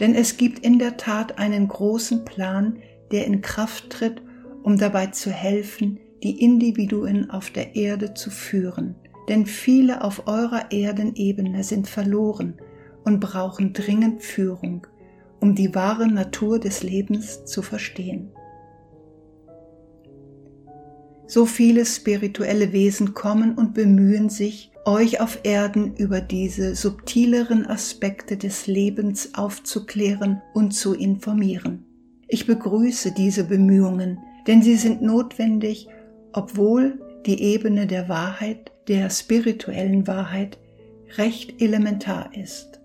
denn 0.00 0.16
es 0.16 0.36
gibt 0.36 0.60
in 0.60 0.80
der 0.80 0.96
Tat 0.96 1.38
einen 1.38 1.68
großen 1.68 2.24
Plan, 2.24 2.78
der 3.12 3.24
in 3.26 3.40
Kraft 3.40 3.90
tritt, 3.90 4.20
um 4.64 4.78
dabei 4.78 5.06
zu 5.06 5.30
helfen, 5.30 6.00
die 6.22 6.42
Individuen 6.42 7.30
auf 7.30 7.50
der 7.50 7.76
Erde 7.76 8.14
zu 8.14 8.30
führen, 8.30 8.94
denn 9.28 9.46
viele 9.46 10.02
auf 10.02 10.26
eurer 10.26 10.72
Erdenebene 10.72 11.62
sind 11.64 11.88
verloren 11.88 12.54
und 13.04 13.20
brauchen 13.20 13.72
dringend 13.72 14.22
Führung, 14.22 14.86
um 15.40 15.54
die 15.54 15.74
wahre 15.74 16.08
Natur 16.08 16.58
des 16.58 16.82
Lebens 16.82 17.44
zu 17.44 17.62
verstehen. 17.62 18.30
So 21.28 21.44
viele 21.44 21.84
spirituelle 21.84 22.72
Wesen 22.72 23.14
kommen 23.14 23.54
und 23.54 23.74
bemühen 23.74 24.28
sich, 24.28 24.70
euch 24.84 25.20
auf 25.20 25.40
Erden 25.42 25.96
über 25.96 26.20
diese 26.20 26.76
subtileren 26.76 27.66
Aspekte 27.66 28.36
des 28.36 28.68
Lebens 28.68 29.34
aufzuklären 29.34 30.40
und 30.54 30.72
zu 30.72 30.94
informieren. 30.94 31.84
Ich 32.28 32.46
begrüße 32.46 33.12
diese 33.12 33.44
Bemühungen, 33.44 34.18
denn 34.46 34.62
sie 34.62 34.76
sind 34.76 35.02
notwendig, 35.02 35.88
obwohl 36.36 37.00
die 37.24 37.42
Ebene 37.42 37.86
der 37.86 38.08
Wahrheit, 38.08 38.70
der 38.88 39.10
spirituellen 39.10 40.06
Wahrheit, 40.06 40.58
recht 41.16 41.60
elementar 41.60 42.30
ist. 42.36 42.80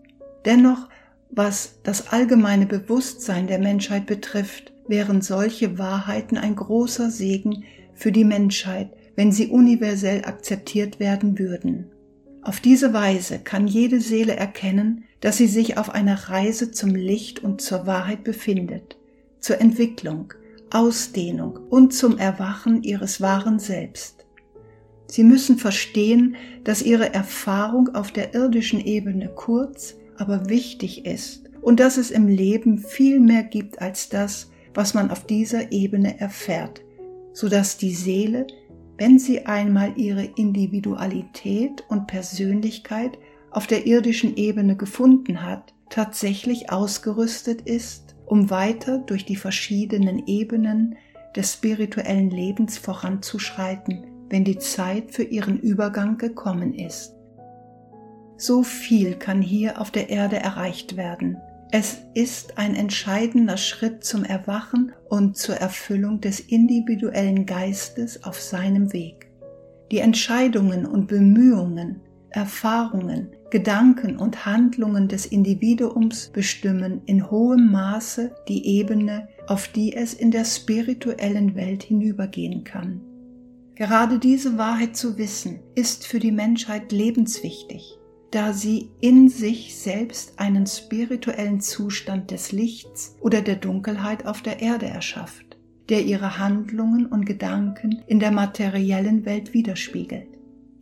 Dennoch, 0.46 0.90
was 1.30 1.76
das 1.84 2.08
allgemeine 2.08 2.66
Bewusstsein 2.66 3.48
der 3.48 3.60
Menschheit 3.60 4.06
betrifft, 4.06 4.72
wären 4.88 5.22
solche 5.22 5.78
Wahrheiten 5.78 6.38
ein 6.38 6.56
großer 6.56 7.12
Segen 7.12 7.66
für 7.94 8.12
die 8.12 8.26
Menschheit, 8.26 8.90
wenn 9.16 9.32
sie 9.32 9.48
universell 9.48 10.24
akzeptiert 10.26 11.00
werden 11.00 11.38
würden. 11.38 11.92
Auf 12.42 12.60
diese 12.60 12.94
Weise 12.94 13.40
kann 13.40 13.68
jede 13.68 14.00
Seele 14.00 14.36
erkennen, 14.36 15.04
dass 15.20 15.38
sie 15.38 15.48
sich 15.48 15.78
auf 15.78 15.90
einer 15.90 16.30
Reise 16.30 16.72
zum 16.72 16.96
Licht 16.96 17.44
und 17.44 17.62
zur 17.62 17.86
Wahrheit 17.86 18.24
befindet, 18.24 18.98
zur 19.40 19.62
Entwicklung, 19.62 20.34
Ausdehnung 20.72 21.60
und 21.70 21.94
zum 21.94 22.18
Erwachen 22.18 22.84
ihres 22.84 23.22
wahren 23.22 23.60
Selbst. 23.60 24.26
Sie 25.08 25.24
müssen 25.24 25.58
verstehen, 25.58 26.36
dass 26.64 26.82
ihre 26.82 27.14
Erfahrung 27.14 27.94
auf 27.96 28.12
der 28.12 28.34
irdischen 28.34 28.80
Ebene 28.80 29.30
kurz, 29.36 29.96
aber 30.18 30.50
wichtig 30.50 31.06
ist 31.06 31.50
und 31.62 31.80
dass 31.80 31.98
es 31.98 32.12
im 32.12 32.28
Leben 32.28 32.78
viel 32.78 33.20
mehr 33.20 33.44
gibt 33.44 33.82
als 33.82 34.10
das, 34.10 34.52
was 34.74 34.94
man 34.94 35.12
auf 35.12 35.26
dieser 35.26 35.72
Ebene 35.72 36.20
erfährt, 36.20 36.82
so 37.34 37.50
dass 37.50 37.78
die 37.78 37.94
Seele, 37.94 38.48
wenn 38.98 39.20
sie 39.20 39.46
einmal 39.46 39.94
ihre 39.98 40.24
Individualität 40.24 41.84
und 41.90 42.08
Persönlichkeit 42.08 43.18
auf 43.50 43.68
der 43.68 43.86
irdischen 43.86 44.38
Ebene 44.38 44.78
gefunden 44.78 45.44
hat, 45.44 45.74
tatsächlich 45.90 46.72
ausgerüstet 46.72 47.62
ist, 47.62 48.11
um 48.32 48.50
weiter 48.50 49.00
durch 49.00 49.26
die 49.26 49.36
verschiedenen 49.36 50.26
Ebenen 50.26 50.96
des 51.36 51.52
spirituellen 51.52 52.30
Lebens 52.30 52.78
voranzuschreiten, 52.78 54.06
wenn 54.30 54.46
die 54.46 54.58
Zeit 54.58 55.12
für 55.12 55.24
ihren 55.24 55.60
Übergang 55.60 56.18
gekommen 56.18 56.74
ist. 56.74 57.14
So 58.38 58.64
viel 58.64 59.16
kann 59.16 59.42
hier 59.42 59.82
auf 59.82 59.92
der 59.92 60.10
Erde 60.10 60.38
erreicht 60.38 60.96
werden. 60.96 61.36
Es 61.74 62.04
ist 62.14 62.58
ein 62.58 62.74
entscheidender 62.74 63.58
Schritt 63.58 64.06
zum 64.06 64.24
Erwachen 64.24 64.94
und 65.10 65.36
zur 65.36 65.56
Erfüllung 65.56 66.22
des 66.22 66.40
individuellen 66.40 67.46
Geistes 67.46 68.24
auf 68.24 68.40
seinem 68.40 68.94
Weg. 68.94 69.30
Die 69.92 70.00
Entscheidungen 70.00 70.86
und 70.86 71.08
Bemühungen, 71.08 72.00
Erfahrungen, 72.30 73.36
Gedanken 73.52 74.18
und 74.18 74.46
Handlungen 74.46 75.10
des 75.10 75.26
Individuums 75.26 76.30
bestimmen 76.30 77.02
in 77.06 77.30
hohem 77.30 77.70
Maße 77.70 78.34
die 78.48 78.66
Ebene, 78.66 79.28
auf 79.46 79.68
die 79.68 79.94
es 79.94 80.14
in 80.14 80.32
der 80.32 80.46
spirituellen 80.46 81.54
Welt 81.54 81.84
hinübergehen 81.84 82.64
kann. 82.64 83.02
Gerade 83.76 84.20
diese 84.20 84.58
Wahrheit 84.58 84.96
zu 84.96 85.18
wissen, 85.18 85.60
ist 85.76 86.08
für 86.08 86.20
die 86.20 86.32
Menschheit 86.32 86.94
lebenswichtig, 86.94 88.00
da 88.32 88.54
sie 88.54 88.90
in 89.02 89.28
sich 89.28 89.76
selbst 89.76 90.40
einen 90.40 90.66
spirituellen 90.66 91.60
Zustand 91.60 92.32
des 92.32 92.54
Lichts 92.54 93.18
oder 93.20 93.42
der 93.42 93.58
Dunkelheit 93.58 94.26
auf 94.26 94.42
der 94.42 94.62
Erde 94.62 94.86
erschafft, 94.86 95.58
der 95.90 96.06
ihre 96.06 96.38
Handlungen 96.38 97.06
und 97.06 97.26
Gedanken 97.26 98.02
in 98.08 98.22
der 98.22 98.32
materiellen 98.32 99.26
Welt 99.26 99.54
widerspiegelt. 99.54 100.30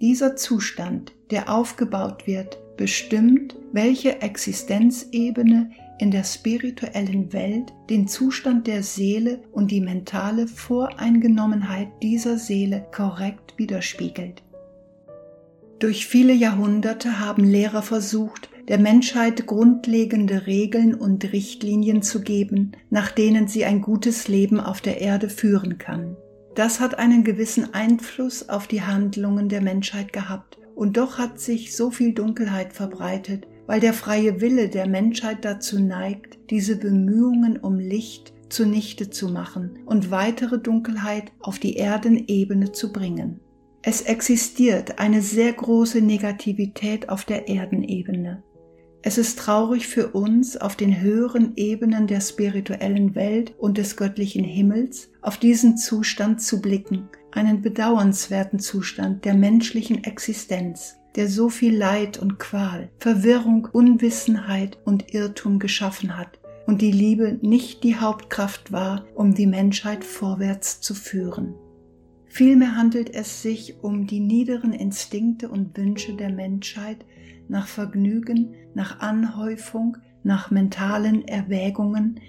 Dieser 0.01 0.35
Zustand, 0.35 1.13
der 1.31 1.49
aufgebaut 1.53 2.27
wird, 2.27 2.59
bestimmt, 2.77 3.55
welche 3.71 4.21
Existenzebene 4.21 5.71
in 5.99 6.11
der 6.11 6.23
spirituellen 6.23 7.33
Welt 7.33 7.73
den 7.89 8.07
Zustand 8.07 8.67
der 8.67 8.83
Seele 8.83 9.41
und 9.51 9.69
die 9.69 9.81
mentale 9.81 10.47
Voreingenommenheit 10.47 11.89
dieser 12.01 12.37
Seele 12.37 12.85
korrekt 12.91 13.53
widerspiegelt. 13.57 14.43
Durch 15.79 16.07
viele 16.07 16.33
Jahrhunderte 16.33 17.19
haben 17.19 17.43
Lehrer 17.43 17.81
versucht, 17.81 18.49
der 18.67 18.79
Menschheit 18.79 19.47
grundlegende 19.47 20.45
Regeln 20.45 20.93
und 20.93 21.31
Richtlinien 21.33 22.01
zu 22.01 22.21
geben, 22.21 22.73
nach 22.89 23.11
denen 23.11 23.47
sie 23.47 23.65
ein 23.65 23.81
gutes 23.81 24.27
Leben 24.27 24.59
auf 24.59 24.81
der 24.81 25.01
Erde 25.01 25.29
führen 25.29 25.77
kann. 25.77 26.15
Das 26.55 26.79
hat 26.79 26.99
einen 26.99 27.23
gewissen 27.23 27.73
Einfluss 27.73 28.47
auf 28.49 28.67
die 28.67 28.81
Handlungen 28.81 29.49
der 29.49 29.61
Menschheit 29.61 30.13
gehabt, 30.13 30.58
und 30.79 30.95
doch 30.95 31.17
hat 31.17 31.41
sich 31.41 31.75
so 31.75 31.91
viel 31.91 32.13
Dunkelheit 32.13 32.71
verbreitet, 32.71 33.45
weil 33.67 33.81
der 33.81 33.91
freie 33.91 34.39
Wille 34.39 34.69
der 34.69 34.87
Menschheit 34.87 35.43
dazu 35.43 35.77
neigt, 35.77 36.39
diese 36.49 36.77
Bemühungen 36.77 37.57
um 37.57 37.79
Licht 37.79 38.31
zunichte 38.47 39.09
zu 39.09 39.27
machen 39.27 39.79
und 39.85 40.09
weitere 40.09 40.57
Dunkelheit 40.57 41.33
auf 41.41 41.59
die 41.59 41.75
Erdenebene 41.75 42.71
zu 42.71 42.93
bringen. 42.93 43.41
Es 43.81 44.03
existiert 44.03 44.99
eine 44.99 45.21
sehr 45.21 45.51
große 45.51 45.99
Negativität 45.99 47.09
auf 47.09 47.25
der 47.25 47.49
Erdenebene. 47.49 48.41
Es 49.01 49.17
ist 49.17 49.37
traurig 49.37 49.85
für 49.85 50.07
uns, 50.07 50.55
auf 50.55 50.77
den 50.77 51.01
höheren 51.01 51.57
Ebenen 51.57 52.07
der 52.07 52.21
spirituellen 52.21 53.15
Welt 53.15 53.53
und 53.57 53.77
des 53.77 53.97
göttlichen 53.97 54.45
Himmels 54.45 55.11
auf 55.21 55.37
diesen 55.37 55.75
Zustand 55.75 56.41
zu 56.41 56.61
blicken, 56.61 57.09
einen 57.31 57.61
bedauernswerten 57.61 58.59
Zustand 58.59 59.25
der 59.25 59.33
menschlichen 59.33 60.03
Existenz, 60.03 60.97
der 61.15 61.27
so 61.27 61.49
viel 61.49 61.75
Leid 61.75 62.17
und 62.17 62.39
Qual, 62.39 62.89
Verwirrung, 62.99 63.67
Unwissenheit 63.71 64.77
und 64.85 65.13
Irrtum 65.13 65.59
geschaffen 65.59 66.17
hat 66.17 66.39
und 66.65 66.81
die 66.81 66.91
Liebe 66.91 67.39
nicht 67.41 67.83
die 67.83 67.95
Hauptkraft 67.95 68.71
war, 68.71 69.05
um 69.15 69.33
die 69.33 69.47
Menschheit 69.47 70.03
vorwärts 70.03 70.81
zu 70.81 70.93
führen. 70.93 71.55
Vielmehr 72.27 72.75
handelt 72.75 73.13
es 73.13 73.41
sich 73.41 73.77
um 73.81 74.05
die 74.05 74.19
niederen 74.19 74.71
Instinkte 74.71 75.49
und 75.49 75.75
Wünsche 75.75 76.15
der 76.15 76.29
Menschheit, 76.29 77.03
nach 77.47 77.67
Vergnügen, 77.67 78.53
nach 78.75 78.99
Anhäufung, 78.99 79.97
nach 80.23 80.51
mentalen 80.51 81.27
Erwägungen, 81.27 82.19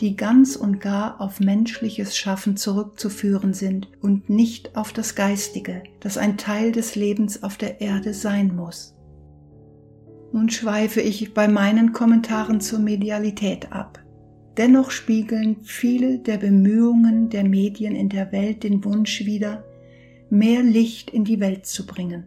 die 0.00 0.16
ganz 0.16 0.54
und 0.56 0.80
gar 0.80 1.20
auf 1.20 1.40
menschliches 1.40 2.16
Schaffen 2.16 2.56
zurückzuführen 2.56 3.52
sind 3.52 3.88
und 4.00 4.30
nicht 4.30 4.76
auf 4.76 4.92
das 4.92 5.14
Geistige, 5.14 5.82
das 6.00 6.18
ein 6.18 6.36
Teil 6.36 6.72
des 6.72 6.94
Lebens 6.94 7.42
auf 7.42 7.56
der 7.56 7.80
Erde 7.80 8.14
sein 8.14 8.54
muss. 8.54 8.94
Nun 10.32 10.50
schweife 10.50 11.00
ich 11.00 11.34
bei 11.34 11.48
meinen 11.48 11.92
Kommentaren 11.92 12.60
zur 12.60 12.78
Medialität 12.78 13.72
ab. 13.72 13.98
Dennoch 14.56 14.90
spiegeln 14.90 15.58
viele 15.62 16.18
der 16.18 16.36
Bemühungen 16.36 17.30
der 17.30 17.44
Medien 17.44 17.94
in 17.94 18.08
der 18.08 18.30
Welt 18.32 18.64
den 18.64 18.84
Wunsch 18.84 19.24
wider, 19.24 19.64
mehr 20.30 20.62
Licht 20.62 21.10
in 21.10 21.24
die 21.24 21.40
Welt 21.40 21.66
zu 21.66 21.86
bringen. 21.86 22.26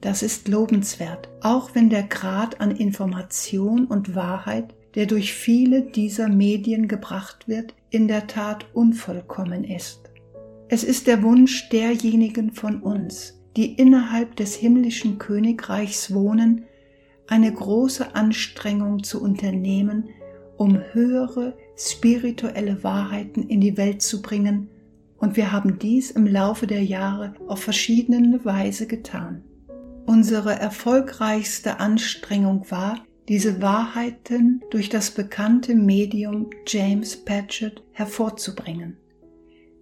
Das 0.00 0.22
ist 0.22 0.48
lobenswert, 0.48 1.28
auch 1.40 1.74
wenn 1.74 1.90
der 1.90 2.02
Grad 2.02 2.60
an 2.60 2.70
Information 2.70 3.86
und 3.86 4.14
Wahrheit, 4.14 4.74
der 4.94 5.06
durch 5.06 5.32
viele 5.32 5.82
dieser 5.82 6.28
Medien 6.28 6.88
gebracht 6.88 7.48
wird, 7.48 7.74
in 7.90 8.08
der 8.08 8.26
Tat 8.26 8.66
unvollkommen 8.74 9.64
ist. 9.64 10.10
Es 10.68 10.84
ist 10.84 11.06
der 11.06 11.22
Wunsch 11.22 11.68
derjenigen 11.68 12.52
von 12.52 12.80
uns, 12.80 13.40
die 13.56 13.74
innerhalb 13.74 14.36
des 14.36 14.54
himmlischen 14.54 15.18
Königreichs 15.18 16.14
wohnen, 16.14 16.64
eine 17.26 17.52
große 17.52 18.14
Anstrengung 18.14 19.02
zu 19.02 19.22
unternehmen, 19.22 20.08
um 20.56 20.80
höhere 20.92 21.56
spirituelle 21.76 22.82
Wahrheiten 22.84 23.48
in 23.48 23.60
die 23.60 23.76
Welt 23.76 24.02
zu 24.02 24.20
bringen, 24.22 24.68
und 25.16 25.36
wir 25.36 25.52
haben 25.52 25.78
dies 25.78 26.10
im 26.10 26.26
Laufe 26.26 26.66
der 26.66 26.82
Jahre 26.82 27.34
auf 27.46 27.62
verschiedene 27.62 28.42
Weise 28.44 28.86
getan. 28.86 29.44
Unsere 30.06 30.58
erfolgreichste 30.58 31.78
Anstrengung 31.78 32.70
war, 32.70 33.04
diese 33.30 33.62
Wahrheiten 33.62 34.60
durch 34.70 34.88
das 34.88 35.12
bekannte 35.12 35.76
Medium 35.76 36.50
James 36.66 37.16
Patchett 37.16 37.80
hervorzubringen. 37.92 38.96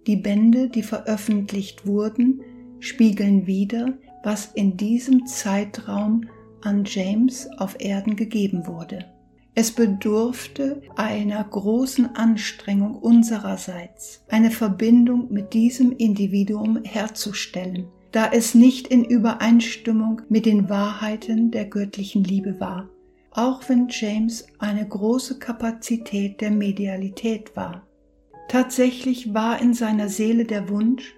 Die 0.05 0.17
Bände, 0.17 0.69
die 0.69 0.83
veröffentlicht 0.83 1.87
wurden, 1.87 2.41
spiegeln 2.79 3.47
wider, 3.47 3.97
was 4.23 4.51
in 4.53 4.77
diesem 4.77 5.25
Zeitraum 5.25 6.25
an 6.61 6.83
James 6.85 7.49
auf 7.57 7.75
Erden 7.79 8.15
gegeben 8.15 8.67
wurde. 8.67 9.05
Es 9.55 9.71
bedurfte 9.71 10.83
einer 10.95 11.43
großen 11.43 12.15
Anstrengung 12.15 12.93
unsererseits, 12.99 14.23
eine 14.29 14.51
Verbindung 14.51 15.33
mit 15.33 15.55
diesem 15.55 15.91
Individuum 15.91 16.83
herzustellen, 16.83 17.87
da 18.11 18.29
es 18.31 18.53
nicht 18.53 18.89
in 18.89 19.03
Übereinstimmung 19.03 20.21
mit 20.29 20.45
den 20.45 20.69
Wahrheiten 20.69 21.49
der 21.49 21.65
göttlichen 21.65 22.23
Liebe 22.23 22.59
war, 22.59 22.87
auch 23.39 23.69
wenn 23.69 23.87
James 23.89 24.45
eine 24.57 24.85
große 24.85 25.39
Kapazität 25.39 26.41
der 26.41 26.51
Medialität 26.51 27.55
war. 27.55 27.87
Tatsächlich 28.49 29.33
war 29.33 29.61
in 29.61 29.73
seiner 29.73 30.09
Seele 30.09 30.43
der 30.43 30.67
Wunsch, 30.67 31.15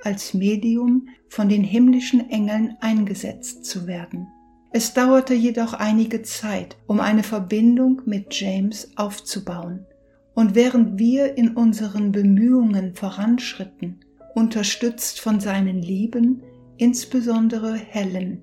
als 0.00 0.34
Medium 0.34 1.08
von 1.28 1.48
den 1.48 1.64
himmlischen 1.64 2.30
Engeln 2.30 2.76
eingesetzt 2.80 3.64
zu 3.64 3.88
werden. 3.88 4.28
Es 4.70 4.94
dauerte 4.94 5.34
jedoch 5.34 5.72
einige 5.72 6.22
Zeit, 6.22 6.76
um 6.86 7.00
eine 7.00 7.24
Verbindung 7.24 8.02
mit 8.04 8.32
James 8.38 8.96
aufzubauen. 8.96 9.84
Und 10.34 10.54
während 10.54 10.96
wir 10.98 11.36
in 11.36 11.56
unseren 11.56 12.12
Bemühungen 12.12 12.94
voranschritten, 12.94 13.98
unterstützt 14.36 15.20
von 15.20 15.40
seinen 15.40 15.82
Lieben, 15.82 16.40
insbesondere 16.76 17.74
Helen, 17.74 18.42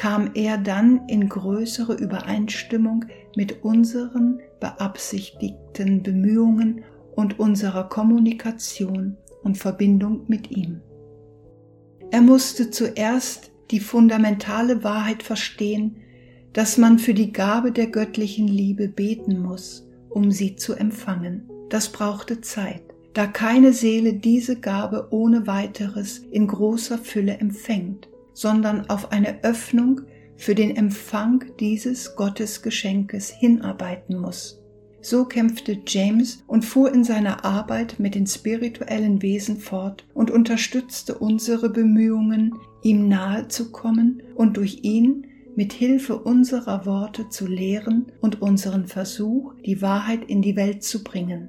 kam 0.00 0.30
er 0.32 0.56
dann 0.56 1.06
in 1.08 1.28
größere 1.28 1.92
Übereinstimmung 1.92 3.04
mit 3.36 3.62
unseren 3.62 4.40
beabsichtigten 4.58 6.02
Bemühungen 6.02 6.84
und 7.14 7.38
unserer 7.38 7.86
Kommunikation 7.90 9.18
und 9.42 9.58
Verbindung 9.58 10.22
mit 10.26 10.50
ihm. 10.50 10.80
Er 12.10 12.22
musste 12.22 12.70
zuerst 12.70 13.50
die 13.70 13.80
fundamentale 13.80 14.82
Wahrheit 14.82 15.22
verstehen, 15.22 15.98
dass 16.54 16.78
man 16.78 16.98
für 16.98 17.12
die 17.12 17.30
Gabe 17.30 17.70
der 17.70 17.88
göttlichen 17.88 18.48
Liebe 18.48 18.88
beten 18.88 19.38
muss, 19.38 19.86
um 20.08 20.30
sie 20.30 20.56
zu 20.56 20.72
empfangen. 20.72 21.46
Das 21.68 21.90
brauchte 21.90 22.40
Zeit 22.40 22.82
da 23.14 23.26
keine 23.26 23.72
Seele 23.72 24.14
diese 24.14 24.60
Gabe 24.60 25.08
ohne 25.10 25.46
weiteres 25.46 26.18
in 26.30 26.46
großer 26.46 26.98
Fülle 26.98 27.38
empfängt, 27.38 28.08
sondern 28.32 28.88
auf 28.88 29.12
eine 29.12 29.42
Öffnung 29.42 30.02
für 30.36 30.54
den 30.54 30.74
Empfang 30.74 31.44
dieses 31.60 32.16
Gottesgeschenkes 32.16 33.30
hinarbeiten 33.30 34.18
muss. 34.18 34.60
So 35.02 35.24
kämpfte 35.24 35.78
James 35.86 36.42
und 36.46 36.64
fuhr 36.64 36.92
in 36.92 37.04
seiner 37.04 37.44
Arbeit 37.44 37.98
mit 37.98 38.14
den 38.14 38.26
spirituellen 38.26 39.22
Wesen 39.22 39.58
fort 39.58 40.06
und 40.12 40.30
unterstützte 40.30 41.16
unsere 41.16 41.70
Bemühungen, 41.70 42.54
ihm 42.82 43.08
nahe 43.08 43.48
zu 43.48 43.70
kommen 43.72 44.22
und 44.34 44.56
durch 44.56 44.80
ihn 44.82 45.26
mit 45.56 45.72
Hilfe 45.72 46.18
unserer 46.18 46.86
Worte 46.86 47.28
zu 47.28 47.46
lehren 47.46 48.12
und 48.20 48.40
unseren 48.40 48.86
Versuch, 48.86 49.54
die 49.64 49.82
Wahrheit 49.82 50.24
in 50.26 50.42
die 50.42 50.56
Welt 50.56 50.82
zu 50.82 51.02
bringen. 51.02 51.48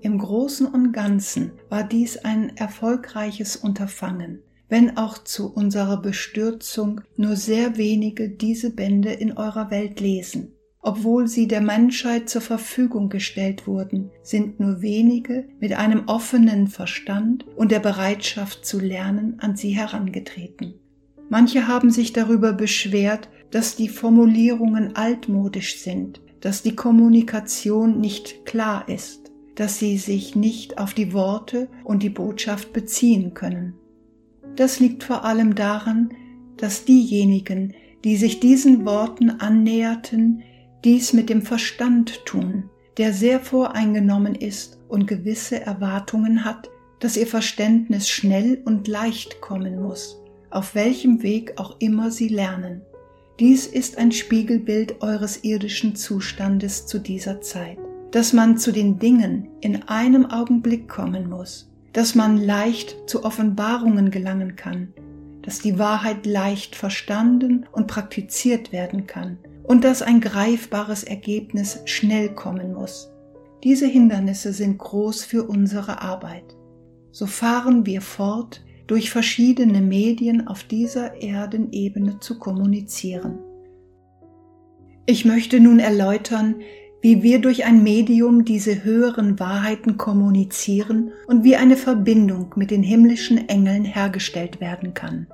Im 0.00 0.18
Großen 0.18 0.66
und 0.66 0.92
Ganzen 0.92 1.52
war 1.68 1.82
dies 1.82 2.18
ein 2.18 2.56
erfolgreiches 2.56 3.56
Unterfangen, 3.56 4.42
wenn 4.68 4.96
auch 4.96 5.18
zu 5.18 5.52
unserer 5.52 6.00
Bestürzung 6.00 7.00
nur 7.16 7.36
sehr 7.36 7.76
wenige 7.76 8.28
diese 8.28 8.70
Bände 8.70 9.12
in 9.12 9.32
eurer 9.32 9.70
Welt 9.70 10.00
lesen. 10.00 10.52
Obwohl 10.80 11.26
sie 11.26 11.48
der 11.48 11.60
Menschheit 11.60 12.28
zur 12.28 12.42
Verfügung 12.42 13.08
gestellt 13.08 13.66
wurden, 13.66 14.10
sind 14.22 14.60
nur 14.60 14.82
wenige 14.82 15.48
mit 15.58 15.72
einem 15.72 16.04
offenen 16.06 16.68
Verstand 16.68 17.44
und 17.56 17.72
der 17.72 17.80
Bereitschaft 17.80 18.64
zu 18.64 18.78
lernen 18.78 19.36
an 19.40 19.56
sie 19.56 19.70
herangetreten. 19.70 20.74
Manche 21.28 21.66
haben 21.66 21.90
sich 21.90 22.12
darüber 22.12 22.52
beschwert, 22.52 23.28
dass 23.50 23.74
die 23.74 23.88
Formulierungen 23.88 24.94
altmodisch 24.94 25.80
sind, 25.80 26.20
dass 26.40 26.62
die 26.62 26.76
Kommunikation 26.76 28.00
nicht 28.00 28.44
klar 28.44 28.88
ist 28.88 29.26
dass 29.56 29.78
sie 29.78 29.96
sich 29.96 30.36
nicht 30.36 30.78
auf 30.78 30.94
die 30.94 31.12
Worte 31.12 31.68
und 31.82 32.02
die 32.02 32.10
Botschaft 32.10 32.72
beziehen 32.72 33.34
können. 33.34 33.74
Das 34.56 34.80
liegt 34.80 35.04
vor 35.04 35.24
allem 35.24 35.54
daran, 35.54 36.10
dass 36.56 36.84
diejenigen, 36.84 37.74
die 38.04 38.16
sich 38.16 38.40
diesen 38.40 38.84
Worten 38.84 39.30
annäherten, 39.30 40.42
dies 40.84 41.12
mit 41.12 41.28
dem 41.28 41.42
Verstand 41.42 42.24
tun, 42.24 42.70
der 42.96 43.12
sehr 43.12 43.40
voreingenommen 43.40 44.34
ist 44.34 44.78
und 44.88 45.06
gewisse 45.06 45.60
Erwartungen 45.60 46.44
hat, 46.44 46.70
dass 47.00 47.16
ihr 47.16 47.26
Verständnis 47.26 48.08
schnell 48.08 48.62
und 48.64 48.88
leicht 48.88 49.40
kommen 49.40 49.82
muss, 49.82 50.18
auf 50.50 50.74
welchem 50.74 51.22
Weg 51.22 51.54
auch 51.56 51.76
immer 51.80 52.10
sie 52.10 52.28
lernen. 52.28 52.80
Dies 53.38 53.66
ist 53.66 53.98
ein 53.98 54.12
Spiegelbild 54.12 55.02
eures 55.02 55.44
irdischen 55.44 55.94
Zustandes 55.94 56.86
zu 56.86 56.98
dieser 56.98 57.42
Zeit 57.42 57.78
dass 58.16 58.32
man 58.32 58.56
zu 58.56 58.72
den 58.72 58.98
Dingen 58.98 59.48
in 59.60 59.82
einem 59.88 60.26
Augenblick 60.26 60.88
kommen 60.88 61.28
muss, 61.28 61.70
dass 61.96 62.14
man 62.14 62.36
leicht 62.36 63.08
zu 63.08 63.24
Offenbarungen 63.24 64.10
gelangen 64.10 64.54
kann, 64.54 64.92
dass 65.40 65.60
die 65.60 65.78
Wahrheit 65.78 66.26
leicht 66.26 66.76
verstanden 66.76 67.64
und 67.72 67.86
praktiziert 67.86 68.70
werden 68.70 69.06
kann 69.06 69.38
und 69.62 69.82
dass 69.82 70.02
ein 70.02 70.20
greifbares 70.20 71.04
Ergebnis 71.04 71.80
schnell 71.86 72.34
kommen 72.34 72.74
muss. 72.74 73.10
Diese 73.64 73.86
Hindernisse 73.86 74.52
sind 74.52 74.76
groß 74.76 75.24
für 75.24 75.44
unsere 75.44 76.02
Arbeit. 76.02 76.44
So 77.12 77.24
fahren 77.24 77.86
wir 77.86 78.02
fort, 78.02 78.62
durch 78.86 79.10
verschiedene 79.10 79.80
Medien 79.80 80.48
auf 80.48 80.64
dieser 80.64 81.22
Erdenebene 81.22 82.20
zu 82.20 82.38
kommunizieren. 82.38 83.38
Ich 85.06 85.24
möchte 85.24 85.60
nun 85.60 85.78
erläutern, 85.78 86.56
wie 87.06 87.22
wir 87.22 87.40
durch 87.40 87.64
ein 87.64 87.84
Medium 87.84 88.44
diese 88.44 88.82
höheren 88.82 89.38
Wahrheiten 89.38 89.96
kommunizieren 89.96 91.12
und 91.28 91.44
wie 91.44 91.54
eine 91.54 91.76
Verbindung 91.76 92.52
mit 92.56 92.72
den 92.72 92.82
himmlischen 92.82 93.48
Engeln 93.48 93.84
hergestellt 93.84 94.60
werden 94.60 94.92
kann. 94.92 95.28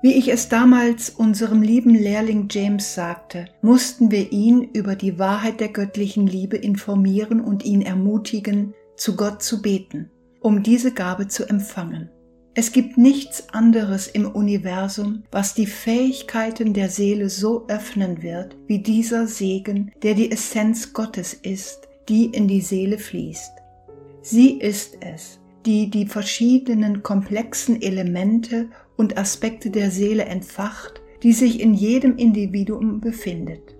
Wie 0.00 0.14
ich 0.14 0.28
es 0.28 0.48
damals 0.48 1.10
unserem 1.10 1.60
lieben 1.60 1.94
Lehrling 1.94 2.48
James 2.50 2.94
sagte, 2.94 3.44
mussten 3.60 4.10
wir 4.10 4.32
ihn 4.32 4.70
über 4.72 4.96
die 4.96 5.18
Wahrheit 5.18 5.60
der 5.60 5.68
göttlichen 5.68 6.26
Liebe 6.26 6.56
informieren 6.56 7.42
und 7.42 7.62
ihn 7.66 7.82
ermutigen, 7.82 8.72
zu 8.96 9.16
Gott 9.16 9.42
zu 9.42 9.60
beten, 9.60 10.08
um 10.40 10.62
diese 10.62 10.94
Gabe 10.94 11.28
zu 11.28 11.46
empfangen. 11.46 12.08
Es 12.58 12.72
gibt 12.72 12.96
nichts 12.96 13.50
anderes 13.50 14.06
im 14.06 14.26
Universum, 14.26 15.24
was 15.30 15.52
die 15.52 15.66
Fähigkeiten 15.66 16.72
der 16.72 16.88
Seele 16.88 17.28
so 17.28 17.66
öffnen 17.68 18.22
wird, 18.22 18.56
wie 18.66 18.78
dieser 18.78 19.26
Segen, 19.26 19.92
der 20.02 20.14
die 20.14 20.32
Essenz 20.32 20.94
Gottes 20.94 21.34
ist, 21.34 21.86
die 22.08 22.24
in 22.24 22.48
die 22.48 22.62
Seele 22.62 22.96
fließt. 22.96 23.52
Sie 24.22 24.58
ist 24.58 24.96
es, 25.02 25.38
die 25.66 25.90
die 25.90 26.06
verschiedenen 26.06 27.02
komplexen 27.02 27.82
Elemente 27.82 28.70
und 28.96 29.18
Aspekte 29.18 29.68
der 29.68 29.90
Seele 29.90 30.24
entfacht, 30.24 31.02
die 31.22 31.34
sich 31.34 31.60
in 31.60 31.74
jedem 31.74 32.16
Individuum 32.16 33.02
befindet. 33.02 33.75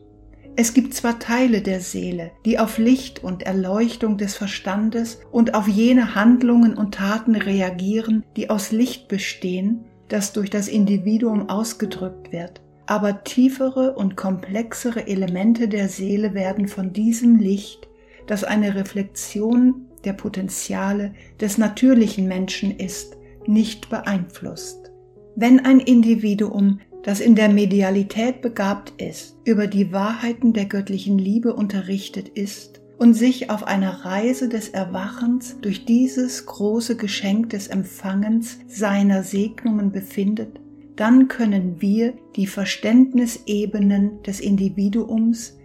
Es 0.59 0.73
gibt 0.73 0.95
zwar 0.95 1.19
Teile 1.19 1.61
der 1.61 1.81
Seele, 1.81 2.31
die 2.47 2.59
auf 2.59 2.79
Licht 2.79 3.23
und 3.23 3.43
Erleuchtung 3.43 4.17
des 4.17 4.37
Verstandes 4.37 5.21
und 5.31 5.55
auf 5.55 5.69
jene 5.69 6.15
Handlungen 6.15 6.79
und 6.79 6.95
Taten 6.95 7.37
reagieren, 7.37 8.25
die 8.37 8.49
aus 8.49 8.73
Licht 8.73 9.07
bestehen, 9.07 9.85
das 10.09 10.33
durch 10.33 10.49
das 10.49 10.69
Individuum 10.69 11.51
ausgedrückt 11.51 12.33
wird, 12.33 12.63
aber 12.87 13.23
tiefere 13.23 13.97
und 13.97 14.17
komplexere 14.17 15.07
Elemente 15.07 15.69
der 15.69 15.91
Seele 15.91 16.33
werden 16.33 16.69
von 16.69 16.95
diesem 16.95 17.37
Licht, 17.37 17.87
das 18.27 18.43
eine 18.43 18.75
Reflexion 18.75 19.89
der 20.05 20.15
Potenziale 20.15 21.13
des 21.39 21.59
natürlichen 21.59 22.29
Menschen 22.29 22.75
ist, 22.75 23.19
nicht 23.47 23.91
beeinflusst. 23.91 24.91
Wenn 25.35 25.61
ein 25.61 25.81
Individuum, 25.81 26.81
das 27.07 27.21
in 27.21 27.37
der 27.37 27.49
Medialität 27.49 28.43
begabt 28.43 29.01
ist, 29.01 29.37
über 29.45 29.69
die 29.69 29.93
Wahrheiten 29.93 30.53
der 30.53 30.65
göttlichen 30.65 31.19
Liebe 31.19 31.55
unterrichtet 31.55 32.29
ist 32.31 32.81
und 32.99 33.15
sich 33.15 33.49
auf 33.49 33.63
einer 33.63 34.05
Reise 34.05 34.49
des 34.49 34.71
Erwachens 34.71 35.57
durch 35.63 35.85
dieses 35.85 36.47
große 36.47 36.97
Geschenk 36.97 37.51
des 37.51 37.69
Empfangens 37.69 38.59
seiner 38.67 39.23
Segnungen 39.23 39.93
befindet, 39.93 40.59
dann 40.97 41.29
können 41.29 41.81
wir 41.81 42.15
die 42.35 42.49
Verständnisebenen 42.49 44.25
des 44.25 44.41
Individuums, 44.41 45.57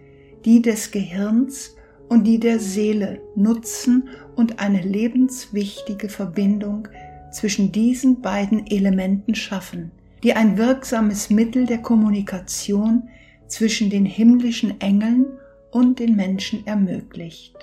die 0.44 0.62
des 0.62 0.92
Gehirns 0.92 1.74
und 2.08 2.24
die 2.24 2.38
der 2.38 2.60
Seele 2.60 3.20
nutzen 3.34 4.08
und 4.36 4.60
eine 4.60 4.80
lebenswichtige 4.80 6.08
Verbindung 6.08 6.86
zwischen 7.32 7.72
diesen 7.72 8.20
beiden 8.20 8.64
Elementen 8.68 9.34
schaffen, 9.34 9.90
die 10.22 10.34
ein 10.34 10.56
wirksames 10.56 11.30
Mittel 11.30 11.66
der 11.66 11.78
Kommunikation 11.78 13.08
zwischen 13.46 13.90
den 13.90 14.06
himmlischen 14.06 14.80
Engeln 14.80 15.26
und 15.70 15.98
den 15.98 16.16
Menschen 16.16 16.66
ermöglicht. 16.66 17.56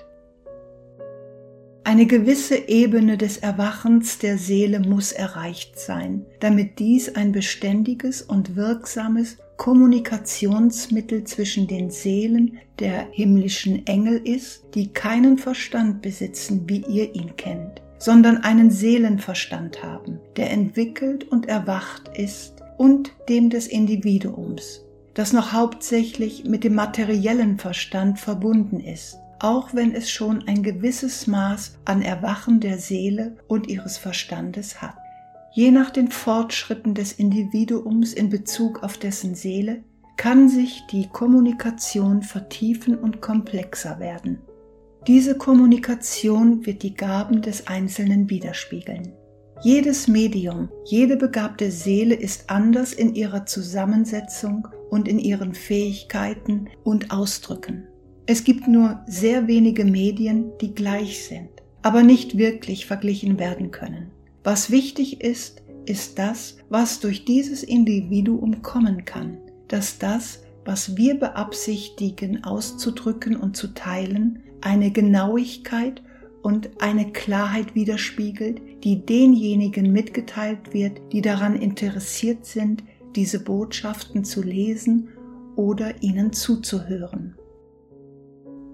Eine 1.82 2.06
gewisse 2.06 2.68
Ebene 2.68 3.16
des 3.16 3.38
Erwachens 3.38 4.18
der 4.18 4.36
Seele 4.36 4.80
muss 4.80 5.12
erreicht 5.12 5.78
sein, 5.78 6.26
damit 6.38 6.78
dies 6.78 7.14
ein 7.14 7.32
beständiges 7.32 8.22
und 8.22 8.54
wirksames 8.54 9.38
Kommunikationsmittel 9.56 11.24
zwischen 11.24 11.66
den 11.66 11.90
Seelen 11.90 12.58
der 12.78 13.08
himmlischen 13.10 13.86
Engel 13.86 14.18
ist, 14.18 14.64
die 14.74 14.92
keinen 14.92 15.38
Verstand 15.38 16.00
besitzen, 16.00 16.64
wie 16.66 16.84
ihr 16.86 17.14
ihn 17.14 17.34
kennt, 17.36 17.82
sondern 18.00 18.38
einen 18.38 18.70
Seelenverstand 18.70 19.84
haben, 19.84 20.18
der 20.36 20.50
entwickelt 20.50 21.24
und 21.24 21.46
erwacht 21.46 22.10
ist 22.16 22.62
und 22.78 23.12
dem 23.28 23.50
des 23.50 23.66
Individuums, 23.66 24.82
das 25.14 25.32
noch 25.34 25.52
hauptsächlich 25.52 26.44
mit 26.44 26.64
dem 26.64 26.74
materiellen 26.74 27.58
Verstand 27.58 28.18
verbunden 28.18 28.80
ist, 28.80 29.18
auch 29.38 29.74
wenn 29.74 29.94
es 29.94 30.10
schon 30.10 30.48
ein 30.48 30.62
gewisses 30.62 31.26
Maß 31.26 31.78
an 31.84 32.00
Erwachen 32.00 32.58
der 32.60 32.78
Seele 32.78 33.36
und 33.48 33.68
ihres 33.68 33.98
Verstandes 33.98 34.80
hat. 34.80 34.96
Je 35.52 35.70
nach 35.70 35.90
den 35.90 36.08
Fortschritten 36.08 36.94
des 36.94 37.12
Individuums 37.12 38.14
in 38.14 38.30
Bezug 38.30 38.82
auf 38.82 38.96
dessen 38.96 39.34
Seele 39.34 39.84
kann 40.16 40.48
sich 40.48 40.86
die 40.90 41.08
Kommunikation 41.08 42.22
vertiefen 42.22 42.96
und 42.96 43.20
komplexer 43.20 43.98
werden. 43.98 44.38
Diese 45.06 45.36
Kommunikation 45.36 46.66
wird 46.66 46.82
die 46.82 46.94
Gaben 46.94 47.40
des 47.40 47.66
Einzelnen 47.66 48.28
widerspiegeln. 48.28 49.14
Jedes 49.62 50.08
Medium, 50.08 50.68
jede 50.84 51.16
begabte 51.16 51.70
Seele 51.70 52.14
ist 52.14 52.50
anders 52.50 52.92
in 52.92 53.14
ihrer 53.14 53.46
Zusammensetzung 53.46 54.68
und 54.90 55.08
in 55.08 55.18
ihren 55.18 55.54
Fähigkeiten 55.54 56.68
und 56.84 57.10
Ausdrücken. 57.10 57.86
Es 58.26 58.44
gibt 58.44 58.68
nur 58.68 59.00
sehr 59.06 59.48
wenige 59.48 59.84
Medien, 59.84 60.52
die 60.60 60.74
gleich 60.74 61.24
sind, 61.26 61.50
aber 61.82 62.02
nicht 62.02 62.36
wirklich 62.36 62.86
verglichen 62.86 63.38
werden 63.38 63.70
können. 63.70 64.10
Was 64.44 64.70
wichtig 64.70 65.22
ist, 65.22 65.62
ist 65.86 66.18
das, 66.18 66.58
was 66.68 67.00
durch 67.00 67.24
dieses 67.24 67.62
Individuum 67.62 68.62
kommen 68.62 69.04
kann, 69.04 69.38
dass 69.68 69.98
das, 69.98 70.42
was 70.70 70.96
wir 70.96 71.18
beabsichtigen 71.18 72.44
auszudrücken 72.44 73.34
und 73.34 73.56
zu 73.56 73.74
teilen, 73.74 74.44
eine 74.60 74.92
Genauigkeit 74.92 76.00
und 76.42 76.80
eine 76.80 77.10
Klarheit 77.10 77.74
widerspiegelt, 77.74 78.84
die 78.84 79.04
denjenigen 79.04 79.92
mitgeteilt 79.92 80.72
wird, 80.72 81.00
die 81.10 81.22
daran 81.22 81.56
interessiert 81.56 82.46
sind, 82.46 82.84
diese 83.16 83.42
Botschaften 83.42 84.22
zu 84.22 84.44
lesen 84.44 85.08
oder 85.56 86.04
ihnen 86.04 86.32
zuzuhören. 86.32 87.34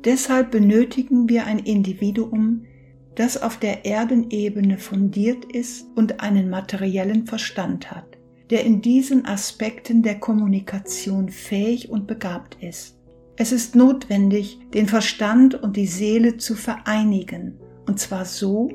Deshalb 0.05 0.51
benötigen 0.51 1.31
wir 1.31 1.47
ein 1.47 1.61
Individuum, 1.61 2.67
das 3.15 3.41
auf 3.41 3.57
der 3.57 3.87
Erdenebene 3.87 4.77
fundiert 4.77 5.47
ist 5.47 5.87
und 5.97 6.21
einen 6.21 6.51
materiellen 6.51 7.25
Verstand 7.25 7.91
hat, 7.91 8.16
der 8.51 8.65
in 8.65 8.81
diesen 8.81 9.27
Aspekten 9.27 10.03
der 10.03 10.19
Kommunikation 10.19 11.29
fähig 11.29 11.91
und 11.91 12.07
begabt 12.07 12.57
ist. 12.63 12.97
Es 13.37 13.53
ist 13.53 13.77
notwendig, 13.77 14.59
den 14.73 14.87
Verstand 14.87 15.55
und 15.55 15.77
die 15.77 15.87
Seele 15.87 16.39
zu 16.39 16.55
vereinigen, 16.55 17.59
und 17.87 17.99
zwar 17.99 18.25
so, 18.25 18.71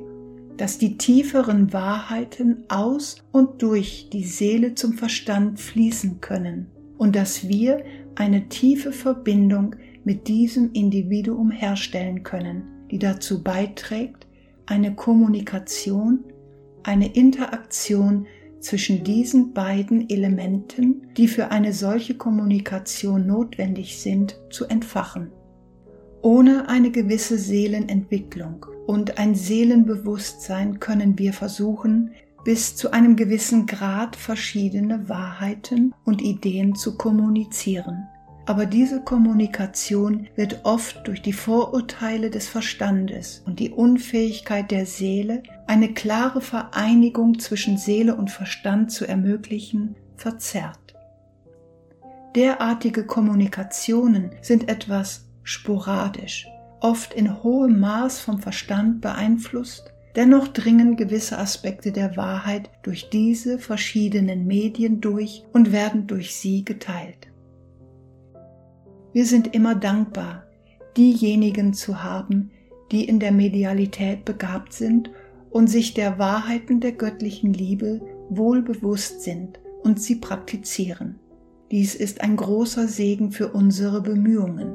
dass 0.57 0.77
die 0.77 0.97
tieferen 0.97 1.73
Wahrheiten 1.73 2.65
aus 2.69 3.23
und 3.31 3.61
durch 3.63 4.09
die 4.11 4.23
Seele 4.23 4.75
zum 4.75 4.93
Verstand 4.93 5.59
fließen 5.59 6.21
können 6.21 6.67
und 6.97 7.15
dass 7.15 7.47
wir 7.47 7.83
eine 8.15 8.47
tiefe 8.49 8.91
Verbindung 8.91 9.75
mit 10.03 10.27
diesem 10.27 10.71
Individuum 10.73 11.49
herstellen 11.49 12.21
können, 12.21 12.63
die 12.91 12.99
dazu 12.99 13.43
beiträgt, 13.43 14.27
eine 14.67 14.93
Kommunikation, 14.93 16.19
eine 16.83 17.11
Interaktion 17.13 18.27
zwischen 18.61 19.03
diesen 19.03 19.53
beiden 19.53 20.09
Elementen, 20.09 21.07
die 21.17 21.27
für 21.27 21.51
eine 21.51 21.73
solche 21.73 22.15
Kommunikation 22.15 23.27
notwendig 23.27 23.99
sind, 23.99 24.39
zu 24.49 24.65
entfachen. 24.65 25.31
Ohne 26.21 26.69
eine 26.69 26.91
gewisse 26.91 27.37
Seelenentwicklung 27.37 28.65
und 28.87 29.17
ein 29.17 29.35
Seelenbewusstsein 29.35 30.79
können 30.79 31.17
wir 31.17 31.33
versuchen, 31.33 32.11
bis 32.43 32.75
zu 32.75 32.91
einem 32.91 33.15
gewissen 33.15 33.65
Grad 33.65 34.15
verschiedene 34.15 35.09
Wahrheiten 35.09 35.93
und 36.05 36.21
Ideen 36.21 36.75
zu 36.75 36.97
kommunizieren 36.97 38.07
aber 38.45 38.65
diese 38.65 39.01
Kommunikation 39.01 40.27
wird 40.35 40.61
oft 40.63 41.07
durch 41.07 41.21
die 41.21 41.33
Vorurteile 41.33 42.29
des 42.29 42.47
Verstandes 42.47 43.43
und 43.45 43.59
die 43.59 43.69
Unfähigkeit 43.69 44.71
der 44.71 44.85
Seele, 44.85 45.43
eine 45.67 45.93
klare 45.93 46.41
Vereinigung 46.41 47.39
zwischen 47.39 47.77
Seele 47.77 48.15
und 48.15 48.31
Verstand 48.31 48.91
zu 48.91 49.07
ermöglichen, 49.07 49.95
verzerrt. 50.15 50.77
Derartige 52.35 53.05
Kommunikationen 53.05 54.31
sind 54.41 54.69
etwas 54.69 55.25
sporadisch, 55.43 56.47
oft 56.79 57.13
in 57.13 57.43
hohem 57.43 57.79
Maß 57.79 58.19
vom 58.19 58.39
Verstand 58.39 59.01
beeinflusst, 59.01 59.91
dennoch 60.15 60.47
dringen 60.47 60.95
gewisse 60.95 61.37
Aspekte 61.37 61.91
der 61.91 62.17
Wahrheit 62.17 62.69
durch 62.83 63.09
diese 63.09 63.59
verschiedenen 63.59 64.47
Medien 64.47 65.01
durch 65.01 65.43
und 65.53 65.71
werden 65.71 66.07
durch 66.07 66.35
sie 66.35 66.65
geteilt. 66.65 67.30
Wir 69.13 69.25
sind 69.25 69.53
immer 69.53 69.75
dankbar, 69.75 70.45
diejenigen 70.95 71.73
zu 71.73 72.03
haben, 72.03 72.51
die 72.91 73.05
in 73.05 73.19
der 73.19 73.31
Medialität 73.31 74.25
begabt 74.25 74.73
sind 74.73 75.11
und 75.49 75.67
sich 75.67 75.93
der 75.93 76.17
Wahrheiten 76.17 76.79
der 76.79 76.93
göttlichen 76.93 77.53
Liebe 77.53 78.01
wohl 78.29 78.61
bewusst 78.61 79.21
sind 79.21 79.59
und 79.83 80.01
sie 80.01 80.15
praktizieren. 80.15 81.19
Dies 81.71 81.95
ist 81.95 82.21
ein 82.21 82.35
großer 82.35 82.87
Segen 82.87 83.31
für 83.31 83.49
unsere 83.49 84.01
Bemühungen. 84.01 84.73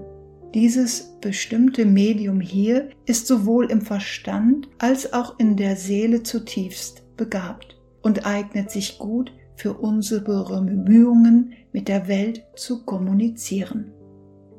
Dieses 0.54 1.16
bestimmte 1.20 1.84
Medium 1.84 2.40
hier 2.40 2.90
ist 3.04 3.26
sowohl 3.26 3.70
im 3.70 3.82
Verstand 3.82 4.68
als 4.78 5.12
auch 5.12 5.38
in 5.38 5.56
der 5.56 5.76
Seele 5.76 6.22
zutiefst 6.22 7.04
begabt 7.16 7.76
und 8.02 8.26
eignet 8.26 8.70
sich 8.70 8.98
gut 8.98 9.32
für 9.56 9.74
unsere 9.74 10.62
Bemühungen 10.62 11.52
mit 11.72 11.88
der 11.88 12.08
Welt 12.08 12.44
zu 12.54 12.84
kommunizieren. 12.84 13.92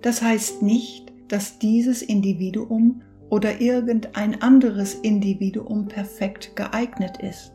Das 0.01 0.21
heißt 0.21 0.61
nicht, 0.61 1.11
dass 1.27 1.59
dieses 1.59 2.01
Individuum 2.01 3.01
oder 3.29 3.59
irgendein 3.59 4.41
anderes 4.41 4.93
Individuum 4.93 5.87
perfekt 5.87 6.55
geeignet 6.55 7.17
ist. 7.21 7.51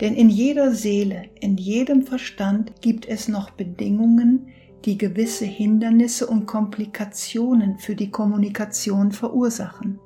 Denn 0.00 0.14
in 0.14 0.28
jeder 0.28 0.74
Seele, 0.74 1.24
in 1.40 1.56
jedem 1.56 2.02
Verstand 2.02 2.80
gibt 2.80 3.06
es 3.06 3.28
noch 3.28 3.50
Bedingungen, 3.50 4.48
die 4.84 4.98
gewisse 4.98 5.44
Hindernisse 5.44 6.26
und 6.26 6.46
Komplikationen 6.46 7.78
für 7.78 7.94
die 7.94 8.10
Kommunikation 8.10 9.12
verursachen. 9.12 10.00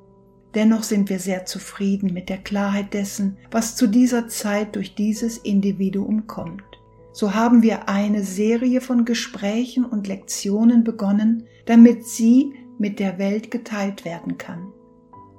Dennoch 0.53 0.83
sind 0.83 1.09
wir 1.09 1.19
sehr 1.19 1.45
zufrieden 1.45 2.13
mit 2.13 2.29
der 2.29 2.37
Klarheit 2.37 2.93
dessen, 2.93 3.37
was 3.51 3.75
zu 3.75 3.87
dieser 3.87 4.27
Zeit 4.27 4.75
durch 4.75 4.95
dieses 4.95 5.37
Individuum 5.39 6.27
kommt. 6.27 6.63
So 7.11 7.33
haben 7.33 7.63
wir 7.63 7.89
eine 7.89 8.23
Serie 8.23 8.81
von 8.81 9.03
Gesprächen 9.03 9.83
und 9.83 10.07
Lektionen 10.07 10.83
begonnen, 10.83 11.47
damit 11.67 12.05
sie 12.05 12.53
mit 12.79 12.99
der 12.99 13.19
Welt 13.19 13.51
geteilt 13.51 14.05
werden 14.05 14.37
kann. 14.37 14.73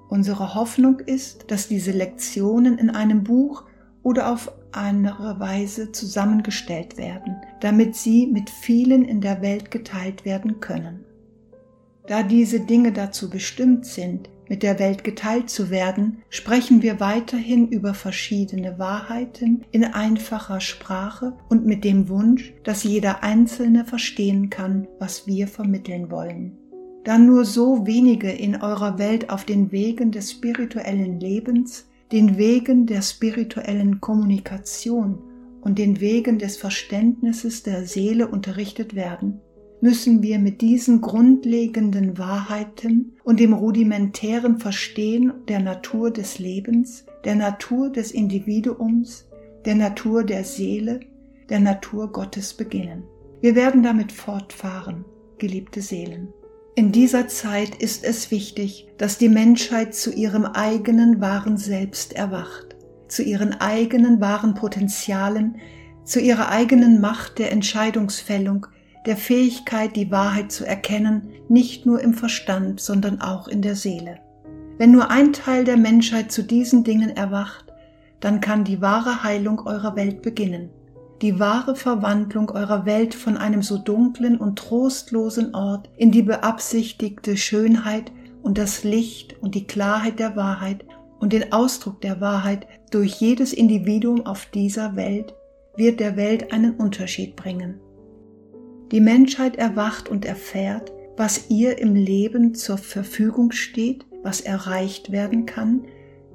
Unsere 0.08 0.54
Hoffnung 0.54 1.00
ist, 1.00 1.50
dass 1.50 1.68
diese 1.68 1.90
Lektionen 1.90 2.78
in 2.78 2.90
einem 2.90 3.24
Buch 3.24 3.64
oder 4.02 4.32
auf 4.32 4.52
andere 4.72 5.38
Weise 5.40 5.92
zusammengestellt 5.92 6.96
werden, 6.96 7.36
damit 7.60 7.96
sie 7.96 8.26
mit 8.26 8.48
vielen 8.48 9.04
in 9.04 9.20
der 9.20 9.42
Welt 9.42 9.70
geteilt 9.70 10.24
werden 10.24 10.60
können. 10.60 11.04
Da 12.06 12.22
diese 12.22 12.60
Dinge 12.60 12.92
dazu 12.92 13.28
bestimmt 13.28 13.84
sind, 13.84 14.30
mit 14.48 14.62
der 14.62 14.78
Welt 14.78 15.04
geteilt 15.04 15.50
zu 15.50 15.70
werden, 15.70 16.18
sprechen 16.28 16.82
wir 16.82 17.00
weiterhin 17.00 17.68
über 17.68 17.94
verschiedene 17.94 18.78
Wahrheiten 18.78 19.64
in 19.70 19.84
einfacher 19.84 20.60
Sprache 20.60 21.34
und 21.48 21.66
mit 21.66 21.84
dem 21.84 22.08
Wunsch, 22.08 22.54
dass 22.64 22.84
jeder 22.84 23.22
Einzelne 23.22 23.84
verstehen 23.84 24.50
kann, 24.50 24.86
was 24.98 25.26
wir 25.26 25.48
vermitteln 25.48 26.10
wollen. 26.10 26.56
Da 27.04 27.18
nur 27.18 27.44
so 27.44 27.86
wenige 27.86 28.30
in 28.30 28.56
eurer 28.60 28.98
Welt 28.98 29.30
auf 29.30 29.44
den 29.44 29.72
Wegen 29.72 30.10
des 30.10 30.32
spirituellen 30.32 31.20
Lebens 31.20 31.86
den 32.12 32.38
Wegen 32.38 32.86
der 32.86 33.02
spirituellen 33.02 34.00
Kommunikation 34.00 35.18
und 35.60 35.78
den 35.78 36.00
Wegen 36.00 36.38
des 36.38 36.56
Verständnisses 36.56 37.62
der 37.62 37.86
Seele 37.86 38.28
unterrichtet 38.28 38.94
werden, 38.94 39.40
müssen 39.80 40.22
wir 40.22 40.38
mit 40.38 40.60
diesen 40.60 41.00
grundlegenden 41.00 42.18
Wahrheiten 42.18 43.16
und 43.24 43.40
dem 43.40 43.52
rudimentären 43.52 44.58
Verstehen 44.58 45.32
der 45.46 45.60
Natur 45.60 46.10
des 46.10 46.38
Lebens, 46.38 47.06
der 47.24 47.36
Natur 47.36 47.90
des 47.90 48.10
Individuums, 48.10 49.28
der 49.64 49.74
Natur 49.74 50.24
der 50.24 50.44
Seele, 50.44 51.00
der 51.48 51.60
Natur 51.60 52.10
Gottes 52.12 52.54
beginnen. 52.54 53.04
Wir 53.40 53.54
werden 53.54 53.82
damit 53.82 54.12
fortfahren, 54.12 55.04
geliebte 55.38 55.80
Seelen. 55.80 56.28
In 56.74 56.92
dieser 56.92 57.26
Zeit 57.28 57.74
ist 57.76 58.04
es 58.04 58.30
wichtig, 58.30 58.88
dass 58.98 59.18
die 59.18 59.28
Menschheit 59.28 59.94
zu 59.94 60.12
ihrem 60.12 60.44
eigenen 60.44 61.20
wahren 61.20 61.56
Selbst 61.56 62.12
erwacht, 62.12 62.76
zu 63.08 63.22
ihren 63.22 63.52
eigenen 63.54 64.20
wahren 64.20 64.54
Potenzialen, 64.54 65.56
zu 66.04 66.20
ihrer 66.20 66.50
eigenen 66.50 67.00
Macht 67.00 67.38
der 67.38 67.52
Entscheidungsfällung, 67.52 68.66
der 69.08 69.16
Fähigkeit, 69.16 69.96
die 69.96 70.12
Wahrheit 70.12 70.52
zu 70.52 70.64
erkennen, 70.64 71.30
nicht 71.48 71.84
nur 71.84 72.00
im 72.00 72.14
Verstand, 72.14 72.80
sondern 72.80 73.20
auch 73.20 73.48
in 73.48 73.60
der 73.60 73.74
Seele. 73.74 74.20
Wenn 74.76 74.92
nur 74.92 75.10
ein 75.10 75.32
Teil 75.32 75.64
der 75.64 75.76
Menschheit 75.76 76.30
zu 76.30 76.44
diesen 76.44 76.84
Dingen 76.84 77.10
erwacht, 77.10 77.72
dann 78.20 78.40
kann 78.40 78.62
die 78.62 78.80
wahre 78.80 79.24
Heilung 79.24 79.66
eurer 79.66 79.96
Welt 79.96 80.22
beginnen 80.22 80.70
die 81.22 81.40
wahre 81.40 81.74
Verwandlung 81.74 82.50
eurer 82.50 82.86
Welt 82.86 83.14
von 83.14 83.36
einem 83.36 83.62
so 83.62 83.78
dunklen 83.78 84.38
und 84.38 84.58
trostlosen 84.58 85.54
Ort 85.54 85.90
in 85.96 86.12
die 86.12 86.22
beabsichtigte 86.22 87.36
Schönheit 87.36 88.12
und 88.42 88.56
das 88.56 88.84
Licht 88.84 89.36
und 89.40 89.54
die 89.54 89.66
Klarheit 89.66 90.18
der 90.20 90.36
Wahrheit 90.36 90.84
und 91.18 91.32
den 91.32 91.52
Ausdruck 91.52 92.00
der 92.00 92.20
Wahrheit 92.20 92.66
durch 92.90 93.14
jedes 93.14 93.52
Individuum 93.52 94.26
auf 94.26 94.46
dieser 94.46 94.94
Welt 94.94 95.34
wird 95.76 95.98
der 96.00 96.16
Welt 96.16 96.52
einen 96.52 96.76
Unterschied 96.76 97.34
bringen. 97.34 97.80
Die 98.90 99.00
Menschheit 99.00 99.56
erwacht 99.56 100.08
und 100.08 100.24
erfährt, 100.24 100.92
was 101.16 101.50
ihr 101.50 101.78
im 101.78 101.94
Leben 101.94 102.54
zur 102.54 102.78
Verfügung 102.78 103.52
steht, 103.52 104.06
was 104.22 104.40
erreicht 104.40 105.12
werden 105.12 105.46
kann, 105.46 105.84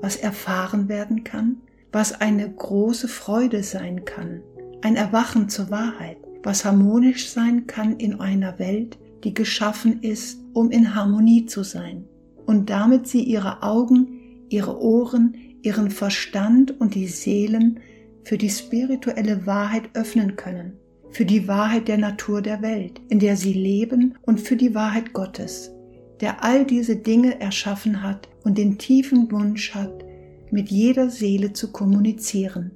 was 0.02 0.16
erfahren 0.16 0.89
werden 0.89 1.24
kann, 1.24 1.62
was 1.92 2.20
eine 2.20 2.50
große 2.50 3.08
Freude 3.08 3.63
sein 3.63 4.06
kann 4.06 4.42
ein 4.84 4.98
Erwachen 4.98 5.48
zur 5.48 5.72
Wahrheit, 5.72 6.18
was 6.44 6.66
harmonisch 6.66 7.30
sein 7.30 7.68
kann 7.68 7.98
in 7.98 8.20
einer 8.20 8.60
Welt, 8.60 8.98
die 9.24 9.34
geschaffen 9.34 10.02
ist, 10.02 10.39
um 10.52 10.72
in 10.72 10.94
Harmonie 10.94 11.46
zu 11.46 11.63
sein. 11.63 12.06
Und 12.46 12.70
damit 12.70 13.08
sie 13.08 13.24
ihre 13.24 13.63
Augen, 13.63 14.46
ihre 14.50 14.82
Ohren, 14.82 15.36
ihren 15.62 15.89
Verstand 15.89 16.80
und 16.82 16.96
die 16.96 17.08
Seelen 17.08 17.80
für 18.26 18.38
die 18.38 18.50
spirituelle 18.50 19.46
Wahrheit 19.46 19.84
öffnen 19.94 20.36
können, 20.36 20.74
für 21.13 21.26
die 21.26 21.47
Wahrheit 21.47 21.88
der 21.88 21.97
Natur 21.97 22.41
der 22.41 22.62
Welt, 22.62 22.99
in 23.10 23.19
der 23.19 23.38
sie 23.38 23.54
leben 23.54 24.15
und 24.23 24.41
für 24.41 24.56
die 24.56 24.76
Wahrheit 24.76 25.13
Gottes, 25.13 25.71
der 26.19 26.43
all 26.43 26.65
diese 26.65 26.97
Dinge 26.97 27.39
erschaffen 27.39 28.04
hat 28.04 28.28
und 28.43 28.58
den 28.58 28.78
tiefen 28.78 29.32
Wunsch 29.32 29.73
hat, 29.73 30.04
mit 30.52 30.69
jeder 30.69 31.10
Seele 31.10 31.54
zu 31.54 31.71
kommunizieren 31.71 32.71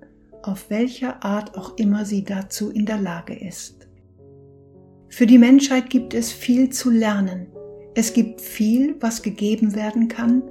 auf 0.47 0.69
welcher 0.69 1.23
Art 1.23 1.57
auch 1.57 1.77
immer 1.77 2.05
sie 2.05 2.23
dazu 2.23 2.71
in 2.71 2.85
der 2.85 2.99
Lage 2.99 3.33
ist. 3.33 3.87
Für 5.09 5.25
die 5.25 5.37
Menschheit 5.37 5.89
gibt 5.89 6.13
es 6.13 6.31
viel 6.31 6.69
zu 6.69 6.89
lernen. 6.89 7.47
Es 7.95 8.13
gibt 8.13 8.41
viel, 8.41 8.95
was 8.99 9.21
gegeben 9.21 9.75
werden 9.75 10.07
kann, 10.07 10.43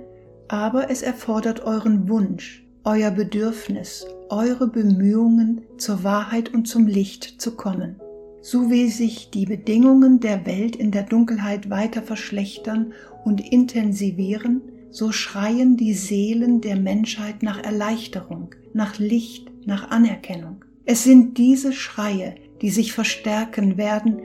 aber 0.49 0.91
es 0.91 1.03
erfordert 1.03 1.65
euren 1.65 2.09
Wunsch, 2.09 2.65
euer 2.85 3.11
Bedürfnis, 3.11 4.07
eure 4.31 4.69
Bemühungen, 4.69 5.63
zur 5.79 6.05
Wahrheit 6.05 6.53
und 6.53 6.67
zum 6.67 6.87
Licht 6.87 7.41
zu 7.41 7.57
kommen. 7.57 7.97
So 8.43 8.71
wie 8.71 8.89
sich 8.89 9.31
die 9.31 9.47
Bedingungen 9.47 10.21
der 10.21 10.47
Welt 10.47 10.77
in 10.77 10.91
der 10.91 11.03
Dunkelheit 11.03 11.69
weiter 11.71 12.03
verschlechtern 12.03 12.93
und 13.25 13.41
intensivieren, 13.53 14.63
so 14.91 15.13
schreien 15.13 15.77
die 15.77 15.95
Seelen 15.95 16.61
der 16.61 16.77
Menschheit 16.77 17.43
nach 17.43 17.63
Erleichterung, 17.63 18.55
nach 18.73 18.99
Licht, 18.99 19.51
nach 19.67 19.91
Anerkennung. 19.91 20.65
Es 20.85 21.05
sind 21.05 21.37
diese 21.39 21.73
Schreie, 21.73 22.37
die 22.63 22.71
sich 22.71 22.93
verstärken 22.93 23.77
werden, 23.77 24.21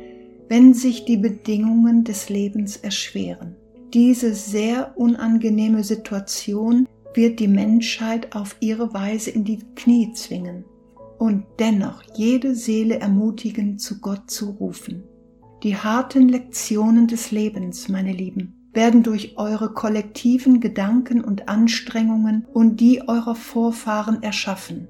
wenn 0.48 0.74
sich 0.74 1.06
die 1.06 1.18
Bedingungen 1.18 2.04
des 2.04 2.30
Lebens 2.30 2.78
erschweren. 2.78 3.56
Diese 3.94 4.34
sehr 4.34 4.94
unangenehme 4.96 5.84
Situation 5.84 6.88
wird 7.14 7.40
die 7.40 7.48
Menschheit 7.48 8.36
auf 8.36 8.56
ihre 8.60 8.94
Weise 8.94 9.32
in 9.32 9.44
die 9.44 9.60
Knie 9.76 10.14
zwingen 10.14 10.66
und 11.18 11.46
dennoch 11.60 12.02
jede 12.16 12.56
Seele 12.56 13.00
ermutigen, 13.00 13.78
zu 13.78 14.00
Gott 14.00 14.30
zu 14.30 14.52
rufen. 14.52 15.04
Die 15.64 15.76
harten 15.76 16.30
Lektionen 16.30 17.08
des 17.08 17.32
Lebens, 17.32 17.90
meine 17.90 18.14
Lieben, 18.14 18.70
werden 18.74 19.04
durch 19.04 19.38
eure 19.38 19.74
kollektiven 19.74 20.60
Gedanken 20.60 21.24
und 21.24 21.50
Anstrengungen 21.50 22.46
und 22.54 22.80
die 22.80 23.08
eurer 23.08 23.36
Vorfahren 23.36 24.24
erschaffen 24.24 24.88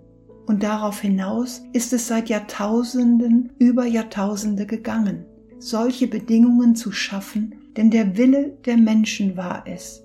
und 0.51 0.63
darauf 0.63 0.99
hinaus 0.99 1.63
ist 1.71 1.93
es 1.93 2.07
seit 2.07 2.27
Jahrtausenden 2.27 3.53
über 3.57 3.85
Jahrtausende 3.85 4.65
gegangen, 4.65 5.25
solche 5.59 6.07
Bedingungen 6.07 6.75
zu 6.75 6.91
schaffen, 6.91 7.55
denn 7.77 7.89
der 7.89 8.17
Wille 8.17 8.57
der 8.65 8.75
Menschen 8.75 9.37
war 9.37 9.63
es, 9.65 10.03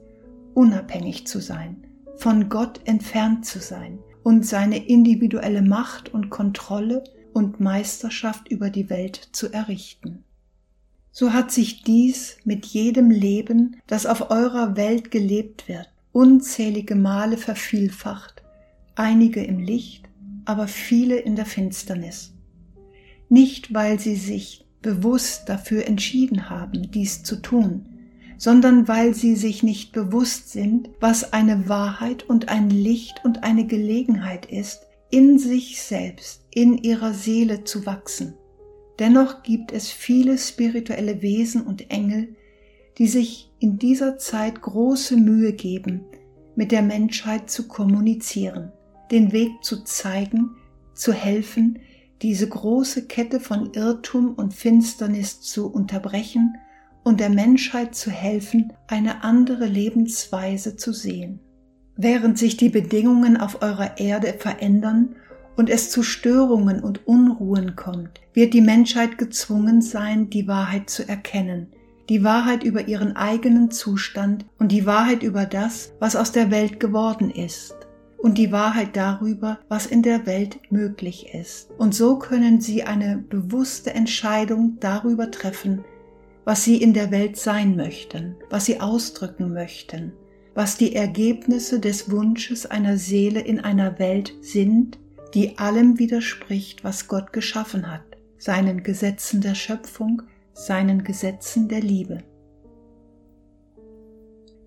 unabhängig 0.54 1.26
zu 1.26 1.40
sein, 1.40 1.85
von 2.18 2.48
Gott 2.48 2.80
entfernt 2.84 3.46
zu 3.46 3.60
sein 3.60 3.98
und 4.22 4.46
seine 4.46 4.86
individuelle 4.86 5.62
Macht 5.62 6.12
und 6.12 6.30
Kontrolle 6.30 7.04
und 7.32 7.60
Meisterschaft 7.60 8.48
über 8.48 8.70
die 8.70 8.90
Welt 8.90 9.28
zu 9.32 9.52
errichten. 9.52 10.24
So 11.12 11.32
hat 11.32 11.50
sich 11.50 11.82
dies 11.82 12.36
mit 12.44 12.66
jedem 12.66 13.10
Leben, 13.10 13.76
das 13.86 14.04
auf 14.04 14.30
eurer 14.30 14.76
Welt 14.76 15.10
gelebt 15.10 15.68
wird, 15.68 15.88
unzählige 16.12 16.94
Male 16.94 17.36
vervielfacht, 17.36 18.42
einige 18.96 19.44
im 19.44 19.58
Licht, 19.58 20.08
aber 20.44 20.68
viele 20.68 21.16
in 21.16 21.36
der 21.36 21.46
Finsternis. 21.46 22.34
Nicht, 23.28 23.72
weil 23.74 23.98
sie 23.98 24.16
sich 24.16 24.66
bewusst 24.82 25.48
dafür 25.48 25.86
entschieden 25.86 26.48
haben, 26.48 26.90
dies 26.90 27.22
zu 27.22 27.36
tun, 27.36 27.86
sondern 28.38 28.88
weil 28.88 29.14
sie 29.14 29.36
sich 29.36 29.62
nicht 29.62 29.92
bewusst 29.92 30.50
sind, 30.50 30.90
was 31.00 31.32
eine 31.32 31.68
Wahrheit 31.68 32.28
und 32.28 32.48
ein 32.48 32.70
Licht 32.70 33.24
und 33.24 33.44
eine 33.44 33.66
Gelegenheit 33.66 34.46
ist, 34.46 34.86
in 35.10 35.38
sich 35.38 35.82
selbst, 35.82 36.44
in 36.50 36.78
ihrer 36.78 37.12
Seele 37.12 37.64
zu 37.64 37.86
wachsen. 37.86 38.34
Dennoch 38.98 39.42
gibt 39.42 39.72
es 39.72 39.90
viele 39.90 40.38
spirituelle 40.38 41.22
Wesen 41.22 41.62
und 41.62 41.90
Engel, 41.90 42.36
die 42.98 43.08
sich 43.08 43.50
in 43.58 43.78
dieser 43.78 44.18
Zeit 44.18 44.62
große 44.62 45.16
Mühe 45.16 45.52
geben, 45.52 46.04
mit 46.54 46.72
der 46.72 46.82
Menschheit 46.82 47.50
zu 47.50 47.68
kommunizieren, 47.68 48.72
den 49.10 49.32
Weg 49.32 49.62
zu 49.62 49.84
zeigen, 49.84 50.56
zu 50.94 51.12
helfen, 51.12 51.78
diese 52.22 52.48
große 52.48 53.06
Kette 53.06 53.40
von 53.40 53.74
Irrtum 53.74 54.34
und 54.34 54.54
Finsternis 54.54 55.42
zu 55.42 55.70
unterbrechen 55.70 56.54
und 57.06 57.20
der 57.20 57.30
Menschheit 57.30 57.94
zu 57.94 58.10
helfen, 58.10 58.72
eine 58.88 59.22
andere 59.22 59.64
Lebensweise 59.64 60.74
zu 60.74 60.92
sehen. 60.92 61.38
Während 61.96 62.36
sich 62.36 62.56
die 62.56 62.68
Bedingungen 62.68 63.36
auf 63.36 63.62
eurer 63.62 63.98
Erde 63.98 64.34
verändern 64.36 65.14
und 65.56 65.70
es 65.70 65.88
zu 65.88 66.02
Störungen 66.02 66.80
und 66.80 67.06
Unruhen 67.06 67.76
kommt, 67.76 68.20
wird 68.32 68.54
die 68.54 68.60
Menschheit 68.60 69.18
gezwungen 69.18 69.82
sein, 69.82 70.30
die 70.30 70.48
Wahrheit 70.48 70.90
zu 70.90 71.08
erkennen, 71.08 71.68
die 72.08 72.24
Wahrheit 72.24 72.64
über 72.64 72.88
ihren 72.88 73.14
eigenen 73.14 73.70
Zustand 73.70 74.44
und 74.58 74.72
die 74.72 74.84
Wahrheit 74.84 75.22
über 75.22 75.44
das, 75.46 75.92
was 76.00 76.16
aus 76.16 76.32
der 76.32 76.50
Welt 76.50 76.80
geworden 76.80 77.30
ist 77.30 77.76
und 78.18 78.36
die 78.36 78.50
Wahrheit 78.50 78.96
darüber, 78.96 79.60
was 79.68 79.86
in 79.86 80.02
der 80.02 80.26
Welt 80.26 80.58
möglich 80.72 81.32
ist. 81.32 81.70
Und 81.78 81.94
so 81.94 82.18
können 82.18 82.60
sie 82.60 82.82
eine 82.82 83.18
bewusste 83.18 83.94
Entscheidung 83.94 84.78
darüber 84.80 85.30
treffen, 85.30 85.84
was 86.46 86.62
sie 86.62 86.80
in 86.80 86.94
der 86.94 87.10
Welt 87.10 87.36
sein 87.36 87.74
möchten, 87.74 88.36
was 88.48 88.66
sie 88.66 88.80
ausdrücken 88.80 89.52
möchten, 89.52 90.12
was 90.54 90.78
die 90.78 90.94
Ergebnisse 90.94 91.80
des 91.80 92.10
Wunsches 92.10 92.66
einer 92.66 92.96
Seele 92.96 93.40
in 93.40 93.58
einer 93.58 93.98
Welt 93.98 94.32
sind, 94.40 94.98
die 95.34 95.58
allem 95.58 95.98
widerspricht, 95.98 96.84
was 96.84 97.08
Gott 97.08 97.32
geschaffen 97.32 97.90
hat, 97.90 98.04
seinen 98.38 98.84
Gesetzen 98.84 99.40
der 99.40 99.56
Schöpfung, 99.56 100.22
seinen 100.54 101.02
Gesetzen 101.02 101.66
der 101.68 101.80
Liebe. 101.80 102.22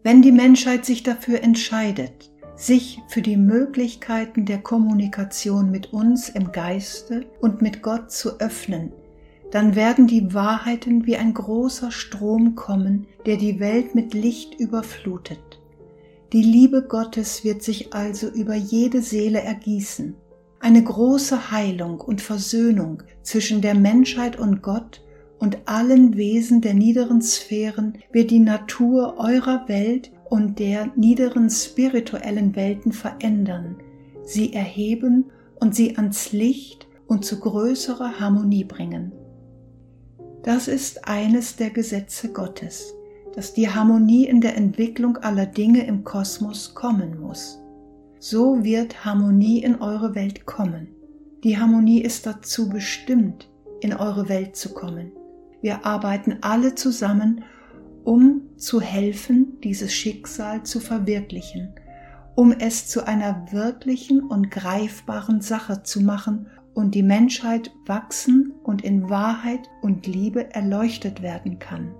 Wenn 0.03 0.21
die 0.21 0.33
Menschheit 0.33 0.85
sich 0.85 1.03
dafür 1.03 1.41
entscheidet, 1.41 2.29
sich 2.57 2.99
für 3.07 3.21
die 3.21 3.37
Möglichkeiten 3.37 4.45
der 4.45 4.57
Kommunikation 4.57 5.71
mit 5.71 5.93
uns 5.93 6.27
im 6.27 6.51
Geiste 6.51 7.25
und 7.39 7.61
mit 7.61 7.81
Gott 7.81 8.11
zu 8.11 8.37
öffnen, 8.41 8.91
dann 9.51 9.75
werden 9.75 10.07
die 10.07 10.33
Wahrheiten 10.33 11.05
wie 11.05 11.17
ein 11.17 11.33
großer 11.33 11.91
Strom 11.91 12.55
kommen, 12.55 13.07
der 13.25 13.37
die 13.37 13.59
Welt 13.59 13.95
mit 13.95 14.13
Licht 14.13 14.59
überflutet. 14.59 15.59
Die 16.33 16.43
Liebe 16.43 16.83
Gottes 16.83 17.43
wird 17.43 17.63
sich 17.63 17.93
also 17.93 18.27
über 18.27 18.53
jede 18.53 19.01
Seele 19.01 19.41
ergießen. 19.41 20.15
Eine 20.59 20.83
große 20.83 21.51
Heilung 21.51 22.01
und 22.01 22.21
Versöhnung 22.21 23.01
zwischen 23.23 23.61
der 23.61 23.73
Menschheit 23.73 24.37
und 24.37 24.61
Gott 24.61 25.01
und 25.39 25.57
allen 25.65 26.17
Wesen 26.17 26.61
der 26.61 26.73
niederen 26.73 27.21
Sphären 27.21 27.97
wird 28.11 28.29
die 28.29 28.39
Natur 28.39 29.15
eurer 29.17 29.67
Welt 29.67 30.11
und 30.29 30.59
der 30.59 30.91
niederen 30.95 31.49
spirituellen 31.49 32.55
Welten 32.55 32.91
verändern, 32.91 33.77
sie 34.23 34.53
erheben 34.53 35.31
und 35.59 35.73
sie 35.73 35.97
ans 35.97 36.31
Licht 36.33 36.87
und 37.07 37.25
zu 37.25 37.39
größerer 37.39 38.19
Harmonie 38.19 38.65
bringen. 38.65 39.11
Das 40.49 40.67
ist 40.67 41.07
eines 41.07 41.57
der 41.57 41.69
Gesetze 41.69 42.33
Gottes, 42.33 42.95
dass 43.35 43.53
die 43.53 43.69
Harmonie 43.69 44.25
in 44.25 44.41
der 44.41 44.57
Entwicklung 44.57 45.17
aller 45.17 45.45
Dinge 45.45 45.85
im 45.85 46.03
Kosmos 46.03 46.73
kommen 46.73 47.19
muss. 47.21 47.59
So 48.17 48.63
wird 48.63 49.05
Harmonie 49.05 49.61
in 49.61 49.79
eure 49.79 50.15
Welt 50.15 50.47
kommen. 50.47 50.87
Die 51.43 51.59
Harmonie 51.59 52.01
ist 52.01 52.25
dazu 52.25 52.67
bestimmt, 52.67 53.47
in 53.81 53.93
eure 53.93 54.27
Welt 54.27 54.55
zu 54.55 54.73
kommen. 54.73 55.11
Wir 55.61 55.85
arbeiten 55.85 56.39
alle 56.41 56.73
zusammen, 56.73 57.43
um 58.03 58.41
zu 58.57 58.81
helfen, 58.81 59.59
dieses 59.63 59.93
Schicksal 59.93 60.63
zu 60.63 60.79
verwirklichen, 60.79 61.75
um 62.33 62.51
es 62.53 62.87
zu 62.87 63.05
einer 63.05 63.45
wirklichen 63.51 64.21
und 64.21 64.49
greifbaren 64.49 65.41
Sache 65.41 65.83
zu 65.83 66.01
machen 66.01 66.47
und 66.79 66.95
die 66.95 67.03
Menschheit 67.03 67.71
wachsen 67.85 68.53
und 68.63 68.85
in 68.85 69.09
Wahrheit 69.09 69.69
und 69.81 70.07
Liebe 70.07 70.53
erleuchtet 70.55 71.21
werden 71.21 71.59
kann. 71.59 71.93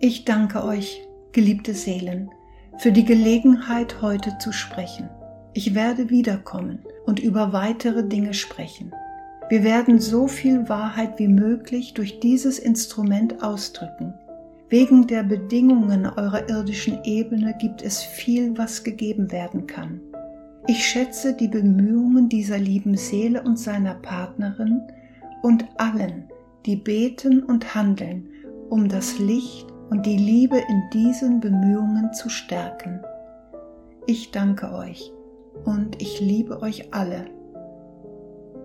Ich 0.00 0.24
danke 0.24 0.64
euch, 0.64 1.00
geliebte 1.30 1.72
Seelen, 1.72 2.30
für 2.78 2.90
die 2.90 3.04
Gelegenheit, 3.04 4.02
heute 4.02 4.38
zu 4.38 4.50
sprechen. 4.50 5.08
Ich 5.52 5.72
werde 5.72 6.10
wiederkommen 6.10 6.80
und 7.06 7.20
über 7.20 7.52
weitere 7.52 8.02
Dinge 8.02 8.34
sprechen. 8.34 8.92
Wir 9.48 9.62
werden 9.62 10.00
so 10.00 10.26
viel 10.26 10.68
Wahrheit 10.68 11.20
wie 11.20 11.28
möglich 11.28 11.94
durch 11.94 12.18
dieses 12.18 12.58
Instrument 12.58 13.40
ausdrücken. 13.40 14.14
Wegen 14.68 15.06
der 15.06 15.22
Bedingungen 15.22 16.06
eurer 16.06 16.48
irdischen 16.48 17.04
Ebene 17.04 17.54
gibt 17.60 17.82
es 17.82 18.02
viel, 18.02 18.58
was 18.58 18.82
gegeben 18.82 19.30
werden 19.30 19.68
kann. 19.68 20.00
Ich 20.66 20.86
schätze 20.86 21.34
die 21.34 21.48
Bemühungen 21.48 22.30
dieser 22.30 22.58
lieben 22.58 22.96
Seele 22.96 23.42
und 23.42 23.58
seiner 23.58 23.94
Partnerin 23.96 24.80
und 25.42 25.66
allen, 25.76 26.24
die 26.64 26.76
beten 26.76 27.42
und 27.42 27.74
handeln, 27.74 28.30
um 28.70 28.88
das 28.88 29.18
Licht 29.18 29.66
und 29.90 30.06
die 30.06 30.16
Liebe 30.16 30.56
in 30.56 30.82
diesen 30.94 31.40
Bemühungen 31.40 32.14
zu 32.14 32.30
stärken. 32.30 33.00
Ich 34.06 34.30
danke 34.30 34.72
euch 34.72 35.12
und 35.66 36.00
ich 36.00 36.20
liebe 36.20 36.62
euch 36.62 36.94
alle. 36.94 37.26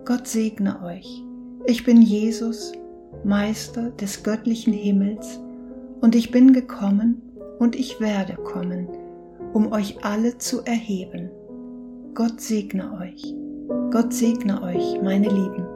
Gott 0.06 0.26
segne 0.26 0.82
euch. 0.82 1.22
Ich 1.66 1.84
bin 1.84 2.00
Jesus, 2.00 2.72
Meister 3.24 3.90
des 3.90 4.22
göttlichen 4.22 4.72
Himmels, 4.72 5.38
und 6.00 6.14
ich 6.14 6.30
bin 6.30 6.54
gekommen 6.54 7.20
und 7.58 7.76
ich 7.76 8.00
werde 8.00 8.36
kommen, 8.36 8.88
um 9.52 9.70
euch 9.70 10.02
alle 10.02 10.38
zu 10.38 10.64
erheben. 10.64 11.30
Gott 12.14 12.40
segne 12.40 12.92
euch. 13.00 13.22
Gott 13.92 14.12
segne 14.12 14.60
euch, 14.62 15.00
meine 15.00 15.28
Lieben. 15.28 15.69